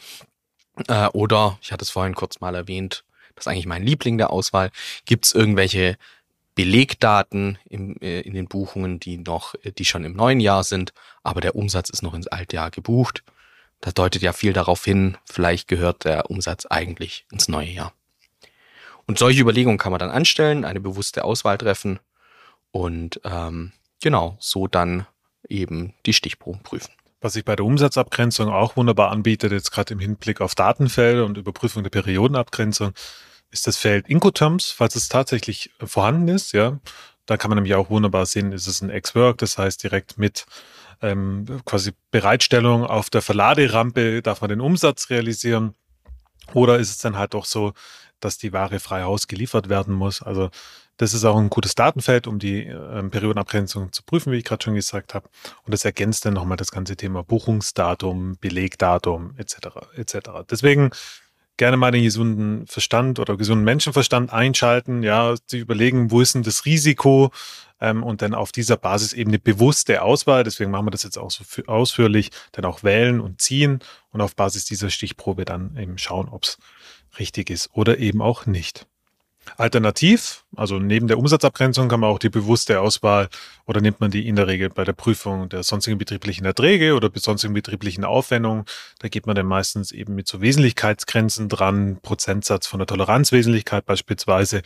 Äh, 0.88 1.08
oder, 1.08 1.58
ich 1.62 1.72
hatte 1.72 1.84
es 1.84 1.90
vorhin 1.90 2.14
kurz 2.14 2.40
mal 2.40 2.54
erwähnt, 2.54 3.04
das 3.34 3.46
ist 3.46 3.48
eigentlich 3.48 3.66
mein 3.66 3.82
Liebling 3.82 4.18
der 4.18 4.30
Auswahl. 4.30 4.70
Gibt 5.04 5.26
es 5.26 5.32
irgendwelche 5.32 5.96
Belegdaten 6.56 7.58
im, 7.68 7.96
äh, 8.00 8.22
in 8.22 8.34
den 8.34 8.48
Buchungen, 8.48 8.98
die 8.98 9.18
noch, 9.18 9.54
die 9.78 9.84
schon 9.84 10.04
im 10.04 10.14
neuen 10.14 10.40
Jahr 10.40 10.64
sind, 10.64 10.92
aber 11.22 11.40
der 11.40 11.54
Umsatz 11.54 11.90
ist 11.90 12.02
noch 12.02 12.14
ins 12.14 12.26
alte 12.26 12.56
Jahr 12.56 12.72
gebucht. 12.72 13.22
Das 13.80 13.94
deutet 13.94 14.22
ja 14.22 14.32
viel 14.32 14.52
darauf 14.52 14.84
hin, 14.84 15.16
vielleicht 15.26 15.68
gehört 15.68 16.04
der 16.04 16.30
Umsatz 16.30 16.66
eigentlich 16.66 17.26
ins 17.30 17.46
neue 17.46 17.68
Jahr. 17.68 17.92
Und 19.06 19.18
solche 19.18 19.42
Überlegungen 19.42 19.78
kann 19.78 19.92
man 19.92 20.00
dann 20.00 20.10
anstellen, 20.10 20.64
eine 20.64 20.80
bewusste 20.80 21.24
Auswahl 21.24 21.58
treffen 21.58 22.00
und 22.72 23.20
ähm, 23.22 23.72
genau 24.02 24.36
so 24.40 24.66
dann 24.66 25.06
eben 25.48 25.92
die 26.06 26.14
Stichproben 26.14 26.62
prüfen. 26.62 26.92
Was 27.20 27.34
sich 27.34 27.44
bei 27.44 27.54
der 27.54 27.66
Umsatzabgrenzung 27.66 28.48
auch 28.48 28.76
wunderbar 28.76 29.10
anbietet, 29.10 29.52
jetzt 29.52 29.72
gerade 29.72 29.92
im 29.92 30.00
Hinblick 30.00 30.40
auf 30.40 30.54
Datenfelder 30.54 31.24
und 31.26 31.36
Überprüfung 31.36 31.82
der 31.82 31.90
Periodenabgrenzung, 31.90 32.92
ist 33.56 33.66
das 33.66 33.76
Feld 33.76 34.08
Incoterms, 34.08 34.70
falls 34.70 34.96
es 34.96 35.08
tatsächlich 35.08 35.70
vorhanden 35.82 36.28
ist. 36.28 36.52
Ja, 36.52 36.78
da 37.26 37.36
kann 37.36 37.48
man 37.48 37.56
nämlich 37.56 37.74
auch 37.74 37.90
wunderbar 37.90 38.26
sehen, 38.26 38.52
ist 38.52 38.66
es 38.66 38.82
ein 38.82 38.90
Ex-Work, 38.90 39.38
das 39.38 39.58
heißt 39.58 39.82
direkt 39.82 40.18
mit 40.18 40.46
ähm, 41.02 41.44
quasi 41.64 41.92
Bereitstellung 42.10 42.84
auf 42.84 43.10
der 43.10 43.22
Verladerampe 43.22 44.22
darf 44.22 44.40
man 44.40 44.50
den 44.50 44.60
Umsatz 44.60 45.10
realisieren. 45.10 45.74
Oder 46.54 46.78
ist 46.78 46.90
es 46.90 46.98
dann 46.98 47.18
halt 47.18 47.34
doch 47.34 47.44
so, 47.44 47.72
dass 48.20 48.38
die 48.38 48.52
Ware 48.52 48.78
frei 48.78 49.02
Haus 49.02 49.26
geliefert 49.26 49.68
werden 49.68 49.94
muss. 49.94 50.22
Also 50.22 50.50
das 50.96 51.12
ist 51.12 51.24
auch 51.24 51.36
ein 51.36 51.50
gutes 51.50 51.74
Datenfeld, 51.74 52.26
um 52.26 52.38
die 52.38 52.64
äh, 52.66 53.02
Periodenabgrenzung 53.02 53.92
zu 53.92 54.02
prüfen, 54.02 54.32
wie 54.32 54.36
ich 54.36 54.44
gerade 54.44 54.64
schon 54.64 54.74
gesagt 54.74 55.12
habe. 55.12 55.28
Und 55.64 55.74
das 55.74 55.84
ergänzt 55.84 56.24
dann 56.24 56.34
nochmal 56.34 56.56
das 56.56 56.70
ganze 56.70 56.96
Thema 56.96 57.22
Buchungsdatum, 57.22 58.38
Belegdatum 58.40 59.34
etc. 59.36 59.56
etc. 59.96 60.16
Deswegen 60.50 60.90
gerne 61.56 61.76
mal 61.76 61.90
den 61.90 62.02
gesunden 62.02 62.66
Verstand 62.66 63.18
oder 63.18 63.36
gesunden 63.36 63.64
Menschenverstand 63.64 64.32
einschalten, 64.32 65.02
ja, 65.02 65.34
zu 65.46 65.56
überlegen, 65.56 66.10
wo 66.10 66.20
ist 66.20 66.34
denn 66.34 66.42
das 66.42 66.64
Risiko 66.64 67.30
ähm, 67.80 68.02
und 68.02 68.22
dann 68.22 68.34
auf 68.34 68.52
dieser 68.52 68.76
Basis 68.76 69.12
eben 69.12 69.30
eine 69.30 69.38
bewusste 69.38 70.02
Auswahl, 70.02 70.44
deswegen 70.44 70.70
machen 70.70 70.86
wir 70.86 70.90
das 70.90 71.02
jetzt 71.02 71.18
auch 71.18 71.30
so 71.30 71.44
ausführlich, 71.66 72.30
dann 72.52 72.64
auch 72.64 72.82
wählen 72.82 73.20
und 73.20 73.40
ziehen 73.40 73.80
und 74.10 74.20
auf 74.20 74.34
Basis 74.36 74.64
dieser 74.64 74.90
Stichprobe 74.90 75.44
dann 75.44 75.76
eben 75.76 75.98
schauen, 75.98 76.28
ob 76.28 76.44
es 76.44 76.58
richtig 77.18 77.50
ist 77.50 77.70
oder 77.72 77.98
eben 77.98 78.20
auch 78.22 78.46
nicht. 78.46 78.86
Alternativ, 79.56 80.44
also 80.54 80.78
neben 80.78 81.08
der 81.08 81.18
Umsatzabgrenzung 81.18 81.88
kann 81.88 82.00
man 82.00 82.10
auch 82.10 82.18
die 82.18 82.28
bewusste 82.28 82.80
Auswahl 82.80 83.28
oder 83.66 83.80
nimmt 83.80 84.00
man 84.00 84.10
die 84.10 84.26
in 84.26 84.36
der 84.36 84.46
Regel 84.46 84.70
bei 84.70 84.84
der 84.84 84.92
Prüfung 84.92 85.48
der 85.48 85.62
sonstigen 85.62 85.98
betrieblichen 85.98 86.44
Erträge 86.44 86.94
oder 86.94 87.10
sonstigen 87.14 87.54
betrieblichen 87.54 88.04
Aufwendungen. 88.04 88.64
Da 88.98 89.08
geht 89.08 89.26
man 89.26 89.36
dann 89.36 89.46
meistens 89.46 89.92
eben 89.92 90.14
mit 90.14 90.28
so 90.28 90.40
Wesentlichkeitsgrenzen 90.40 91.48
dran, 91.48 91.98
Prozentsatz 92.02 92.66
von 92.66 92.78
der 92.78 92.86
Toleranzwesentlichkeit 92.86 93.86
beispielsweise, 93.86 94.62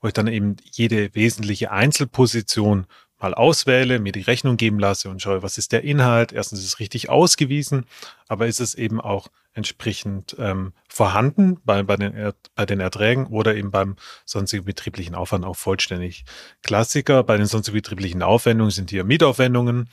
wo 0.00 0.08
ich 0.08 0.14
dann 0.14 0.26
eben 0.26 0.56
jede 0.72 1.14
wesentliche 1.14 1.70
Einzelposition 1.70 2.86
mal 3.24 3.32
auswähle, 3.34 4.00
mir 4.00 4.12
die 4.12 4.20
Rechnung 4.20 4.58
geben 4.58 4.78
lasse 4.78 5.08
und 5.08 5.22
schaue, 5.22 5.42
was 5.42 5.56
ist 5.56 5.72
der 5.72 5.82
Inhalt. 5.82 6.32
Erstens 6.32 6.58
ist 6.58 6.66
es 6.66 6.78
richtig 6.78 7.08
ausgewiesen, 7.08 7.86
aber 8.28 8.46
ist 8.46 8.60
es 8.60 8.74
eben 8.74 9.00
auch 9.00 9.28
entsprechend 9.54 10.36
ähm, 10.38 10.74
vorhanden 10.88 11.58
bei, 11.64 11.82
bei, 11.82 11.96
den 11.96 12.32
bei 12.54 12.66
den 12.66 12.80
Erträgen 12.80 13.26
oder 13.28 13.54
eben 13.54 13.70
beim 13.70 13.96
sonstigen 14.26 14.66
betrieblichen 14.66 15.14
Aufwand 15.14 15.46
auch 15.46 15.56
vollständig. 15.56 16.26
Klassiker 16.62 17.22
bei 17.22 17.38
den 17.38 17.46
sonstigen 17.46 17.78
betrieblichen 17.78 18.22
Aufwendungen 18.22 18.70
sind 18.70 18.90
hier 18.90 19.04
Mietaufwendungen, 19.04 19.88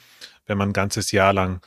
wenn 0.45 0.57
man 0.57 0.69
ein 0.69 0.73
ganzes 0.73 1.11
Jahr 1.11 1.31
lang 1.31 1.61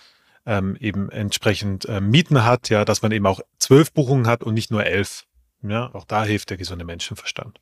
ähm, 0.45 0.77
eben 0.81 1.09
entsprechend 1.09 1.87
äh, 1.87 2.03
Mieten 2.03 2.45
hat, 2.45 2.69
ja, 2.69 2.85
dass 2.85 3.01
man 3.01 3.11
eben 3.13 3.27
auch 3.27 3.41
zwölf 3.59 3.91
Buchungen 3.91 4.27
hat 4.27 4.43
und 4.43 4.53
nicht 4.53 4.71
nur 4.71 4.85
elf. 4.85 5.25
Ja, 5.63 5.95
auch 5.95 6.05
da 6.05 6.25
hilft 6.25 6.51
der 6.51 6.59
gesunde 6.59 6.85
Menschenverstand. 6.85 7.59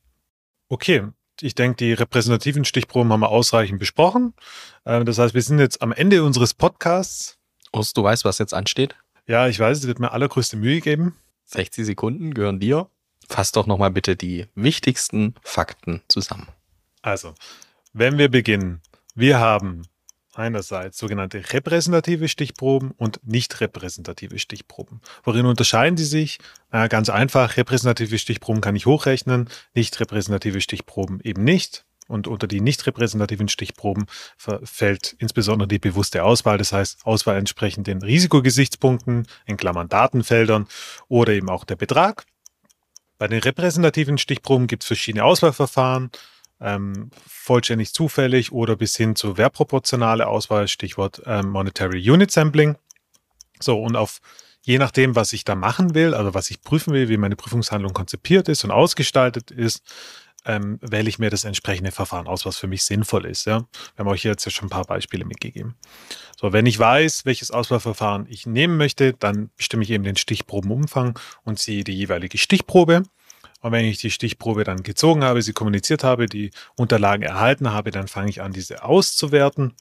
Okay, 0.69 1.05
ich 1.41 1.55
denke, 1.55 1.77
die 1.77 1.93
repräsentativen 1.93 2.65
Stichproben 2.65 3.13
haben 3.13 3.21
wir 3.21 3.31
ausreichend 3.31 3.79
besprochen. 3.79 4.35
Äh, 4.85 5.05
das 5.05 5.19
heißt, 5.19 5.35
wir 5.35 5.43
sind 5.43 5.59
jetzt 5.59 5.83
am 5.83 5.93
Ende 5.93 6.23
unseres 6.23 6.55
Podcasts. 6.55 7.39
Urs, 7.73 7.93
du 7.93 8.03
weißt, 8.03 8.25
was 8.25 8.39
jetzt 8.39 8.55
ansteht? 8.55 8.97
Ja, 9.27 9.49
ich 9.49 9.59
weiß, 9.59 9.79
es 9.79 9.87
wird 9.87 9.99
mir 9.99 10.13
allergrößte 10.13 10.57
Mühe 10.57 10.81
geben. 10.81 11.17
60 11.47 11.87
Sekunden 11.87 12.35
gehören 12.35 12.61
dir. 12.61 12.89
Fass 13.29 13.53
doch 13.53 13.67
nochmal 13.67 13.91
bitte 13.91 14.17
die 14.17 14.47
wichtigsten 14.55 15.35
Fakten 15.43 16.03
zusammen. 16.09 16.49
Also, 17.03 17.35
wenn 17.93 18.19
wir 18.19 18.29
beginnen, 18.29 18.81
wir 19.15 19.39
haben 19.39 19.83
einerseits 20.35 20.99
sogenannte 20.99 21.43
repräsentative 21.53 22.29
Stichproben 22.29 22.93
und 22.93 23.21
nicht 23.27 23.61
repräsentative 23.61 24.39
Stichproben. 24.39 25.01
Worin 25.25 25.47
unterscheiden 25.47 25.97
die 25.97 26.05
sich? 26.05 26.39
Äh, 26.71 26.89
ganz 26.89 27.09
einfach, 27.11 27.57
repräsentative 27.57 28.19
Stichproben 28.19 28.61
kann 28.61 28.77
ich 28.77 28.87
hochrechnen, 28.87 29.49
nicht 29.75 29.99
repräsentative 30.01 30.61
Stichproben 30.61 31.21
eben 31.23 31.45
nicht. 31.45 31.85
Und 32.09 32.27
unter 32.27 32.47
die 32.47 32.61
nicht 32.61 32.87
repräsentativen 32.87 33.49
Stichproben 33.49 34.07
fällt 34.37 35.15
insbesondere 35.19 35.69
die 35.69 35.79
bewusste 35.79 36.25
Auswahl, 36.25 36.59
das 36.59 36.73
heißt 36.73 37.07
Auswahl 37.07 37.39
entsprechend 37.39 37.87
den 37.87 38.03
Risikogesichtspunkten, 38.03 39.27
in 39.47 39.57
Klammern 39.57 39.89
Datenfeldern 39.89 40.67
oder 41.09 41.33
eben 41.33 41.49
auch 41.49 41.65
der 41.65 41.77
Betrag. 41.77 42.25
Bei 43.19 43.29
den 43.29 43.41
repräsentativen 43.41 44.19
Stichproben 44.19 44.67
gibt 44.67 44.83
es 44.83 44.89
verschiedene 44.89 45.25
Auswahlverfahren, 45.25 46.11
ähm, 46.63 47.11
vollständig 47.27 47.93
zufällig 47.93 48.53
oder 48.53 48.77
bis 48.77 48.97
hin 48.97 49.17
zu 49.17 49.37
wertproportionale 49.37 50.27
Auswahl, 50.27 50.69
Stichwort 50.69 51.23
ähm, 51.27 51.49
Monetary 51.51 52.11
Unit 52.11 52.31
Sampling. 52.31 52.77
So, 53.61 53.81
und 53.81 53.97
auf 53.97 54.21
je 54.63 54.79
nachdem, 54.79 55.17
was 55.17 55.33
ich 55.33 55.45
da 55.45 55.55
machen 55.55 55.95
will, 55.95 56.15
also 56.15 56.35
was 56.35 56.51
ich 56.51 56.63
prüfen 56.63 56.93
will, 56.93 57.09
wie 57.09 57.17
meine 57.17 57.37
Prüfungshandlung 57.37 57.93
konzipiert 57.93 58.49
ist 58.49 58.65
und 58.65 58.71
ausgestaltet 58.71 59.51
ist, 59.51 59.83
ähm, 60.45 60.79
wähle 60.81 61.09
ich 61.09 61.19
mir 61.19 61.31
das 61.31 61.45
entsprechende 61.45 61.93
Verfahren 61.93 62.27
aus, 62.27 62.45
was 62.47 62.57
für 62.57 62.67
mich 62.67 62.83
sinnvoll 62.83 63.27
ist. 63.27 63.45
Ja? 63.45 63.61
Wir 63.95 64.05
haben 64.05 64.09
euch 64.09 64.25
jetzt 64.25 64.45
ja 64.45 64.51
schon 64.51 64.67
ein 64.67 64.71
paar 64.71 64.85
Beispiele 64.85 65.25
mitgegeben. 65.25 65.77
So, 66.41 66.53
wenn 66.53 66.67
ich 66.67 66.79
weiß, 66.79 67.25
welches 67.25 67.51
Auswahlverfahren 67.51 68.27
ich 68.29 68.47
nehmen 68.47 68.77
möchte, 68.77 69.13
dann 69.15 69.51
bestimme 69.57 69.85
ich 69.85 69.91
eben 69.91 70.05
den 70.05 70.17
Stichprobenumfang 70.17 71.19
und 71.45 71.59
ziehe 71.59 71.85
die 71.85 71.95
jeweilige 71.95 72.39
Stichprobe. 72.39 73.05
Und 73.63 73.73
wenn 73.73 73.85
ich 73.85 73.99
die 73.99 74.11
Stichprobe 74.11 74.65
dann 74.65 74.83
gezogen 74.83 75.25
habe, 75.25 75.41
sie 75.41 75.53
kommuniziert 75.53 76.05
habe, 76.05 76.27
die 76.27 76.51
Unterlagen 76.77 77.23
erhalten 77.23 77.73
habe, 77.73 77.91
dann 77.91 78.09
fange 78.09 78.29
ich 78.29 78.43
an, 78.43 78.53
diese 78.53 78.85
auszuwerten 78.85 79.75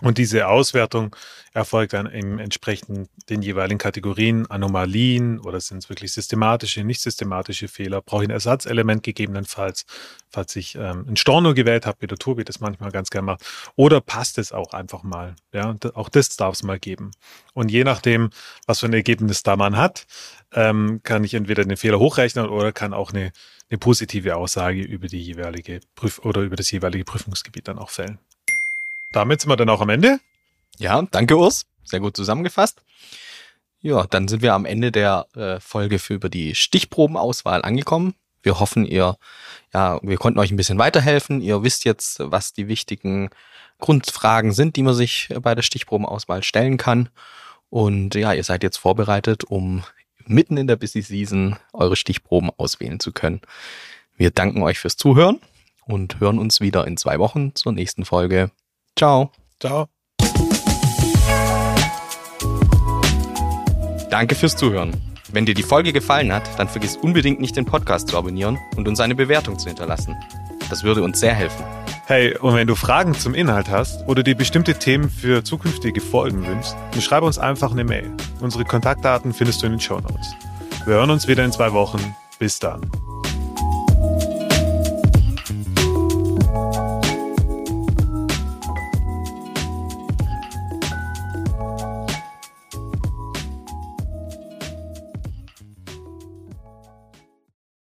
und 0.00 0.16
diese 0.16 0.46
Auswertung 0.46 1.16
erfolgt 1.52 1.92
dann 1.92 2.06
im 2.06 2.38
entsprechend 2.38 3.08
den 3.28 3.42
jeweiligen 3.42 3.78
Kategorien 3.78 4.48
Anomalien 4.48 5.40
oder 5.40 5.60
sind 5.60 5.78
es 5.78 5.88
wirklich 5.88 6.12
systematische, 6.12 6.84
nicht 6.84 7.00
systematische 7.00 7.66
Fehler. 7.66 8.00
Brauche 8.00 8.22
ich 8.22 8.28
ein 8.28 8.32
Ersatzelement 8.32 9.02
gegebenenfalls, 9.02 9.86
falls 10.30 10.54
ich 10.54 10.76
ähm, 10.76 11.04
ein 11.08 11.16
Storno 11.16 11.52
gewählt 11.52 11.84
habe, 11.84 11.98
wie 12.00 12.06
der 12.06 12.16
Tobi 12.16 12.44
das 12.44 12.60
manchmal 12.60 12.92
ganz 12.92 13.10
gerne 13.10 13.26
macht. 13.26 13.44
Oder 13.74 14.00
passt 14.00 14.38
es 14.38 14.52
auch 14.52 14.72
einfach 14.72 15.02
mal? 15.02 15.34
Ja, 15.52 15.74
auch 15.94 16.08
das 16.08 16.36
darf 16.36 16.54
es 16.54 16.62
mal 16.62 16.78
geben. 16.78 17.10
Und 17.52 17.72
je 17.72 17.82
nachdem, 17.82 18.30
was 18.66 18.78
für 18.78 18.86
ein 18.86 18.94
Ergebnis 18.94 19.42
da 19.42 19.56
man 19.56 19.76
hat, 19.76 20.06
ähm, 20.52 21.00
kann 21.02 21.24
ich 21.24 21.34
entweder 21.34 21.64
den 21.64 21.76
Fehler 21.76 21.98
hochrechnen 21.98 22.48
oder 22.48 22.72
kann 22.72 22.94
auch 22.94 23.12
eine, 23.12 23.32
eine 23.70 23.78
positive 23.78 24.36
Aussage 24.36 24.80
über 24.80 25.08
die 25.08 25.20
jeweilige 25.20 25.80
Prüf 25.94 26.18
oder 26.20 26.42
über 26.42 26.56
das 26.56 26.70
jeweilige 26.70 27.04
Prüfungsgebiet 27.04 27.68
dann 27.68 27.78
auch 27.78 27.90
fällen. 27.90 28.18
Damit 29.12 29.40
sind 29.40 29.50
wir 29.50 29.56
dann 29.56 29.68
auch 29.70 29.80
am 29.80 29.88
Ende. 29.88 30.20
Ja, 30.78 31.02
danke 31.10 31.36
Urs. 31.36 31.66
Sehr 31.84 32.00
gut 32.00 32.16
zusammengefasst. 32.16 32.82
Ja, 33.80 34.06
dann 34.06 34.28
sind 34.28 34.42
wir 34.42 34.54
am 34.54 34.64
Ende 34.64 34.90
der 34.90 35.26
äh, 35.34 35.60
Folge 35.60 35.98
für 35.98 36.14
über 36.14 36.28
die 36.28 36.54
Stichprobenauswahl 36.54 37.62
angekommen. 37.62 38.14
Wir 38.42 38.60
hoffen, 38.60 38.84
ihr, 38.84 39.16
ja, 39.72 40.00
wir 40.02 40.16
konnten 40.16 40.38
euch 40.38 40.50
ein 40.50 40.56
bisschen 40.56 40.78
weiterhelfen. 40.78 41.40
Ihr 41.40 41.62
wisst 41.62 41.84
jetzt, 41.84 42.18
was 42.20 42.52
die 42.52 42.68
wichtigen 42.68 43.30
Grundfragen 43.78 44.52
sind, 44.52 44.76
die 44.76 44.82
man 44.82 44.94
sich 44.94 45.28
bei 45.40 45.54
der 45.54 45.62
Stichprobenauswahl 45.62 46.42
stellen 46.42 46.76
kann. 46.76 47.08
Und 47.70 48.14
ja, 48.14 48.32
ihr 48.32 48.44
seid 48.44 48.62
jetzt 48.62 48.78
vorbereitet, 48.78 49.44
um 49.44 49.84
mitten 50.28 50.56
in 50.56 50.66
der 50.66 50.76
Busy 50.76 51.02
Season 51.02 51.56
eure 51.72 51.96
Stichproben 51.96 52.50
auswählen 52.56 53.00
zu 53.00 53.12
können. 53.12 53.40
Wir 54.16 54.30
danken 54.30 54.62
euch 54.62 54.78
fürs 54.78 54.96
Zuhören 54.96 55.40
und 55.86 56.20
hören 56.20 56.38
uns 56.38 56.60
wieder 56.60 56.86
in 56.86 56.96
zwei 56.96 57.18
Wochen 57.18 57.54
zur 57.54 57.72
nächsten 57.72 58.04
Folge. 58.04 58.50
Ciao. 58.96 59.32
Ciao. 59.60 59.88
Danke 64.10 64.34
fürs 64.34 64.56
Zuhören. 64.56 64.96
Wenn 65.30 65.44
dir 65.44 65.54
die 65.54 65.62
Folge 65.62 65.92
gefallen 65.92 66.32
hat, 66.32 66.58
dann 66.58 66.68
vergiss 66.68 66.96
unbedingt 66.96 67.40
nicht 67.40 67.56
den 67.56 67.66
Podcast 67.66 68.08
zu 68.08 68.16
abonnieren 68.16 68.58
und 68.76 68.88
uns 68.88 69.00
eine 69.00 69.14
Bewertung 69.14 69.58
zu 69.58 69.68
hinterlassen. 69.68 70.16
Das 70.70 70.82
würde 70.82 71.02
uns 71.02 71.20
sehr 71.20 71.34
helfen. 71.34 71.64
Hey, 72.08 72.34
und 72.38 72.54
wenn 72.54 72.66
du 72.66 72.74
Fragen 72.74 73.12
zum 73.12 73.34
Inhalt 73.34 73.68
hast 73.68 74.08
oder 74.08 74.22
dir 74.22 74.34
bestimmte 74.34 74.72
Themen 74.72 75.10
für 75.10 75.44
zukünftige 75.44 76.00
Folgen 76.00 76.46
wünschst, 76.46 76.74
dann 76.92 77.02
schreibe 77.02 77.26
uns 77.26 77.38
einfach 77.38 77.70
eine 77.70 77.84
Mail. 77.84 78.10
Unsere 78.40 78.64
Kontaktdaten 78.64 79.34
findest 79.34 79.60
du 79.60 79.66
in 79.66 79.72
den 79.72 79.80
Show 79.80 80.00
Notes. 80.00 80.34
Wir 80.86 80.94
hören 80.94 81.10
uns 81.10 81.28
wieder 81.28 81.44
in 81.44 81.52
zwei 81.52 81.74
Wochen. 81.74 82.16
Bis 82.38 82.58
dann. 82.60 82.90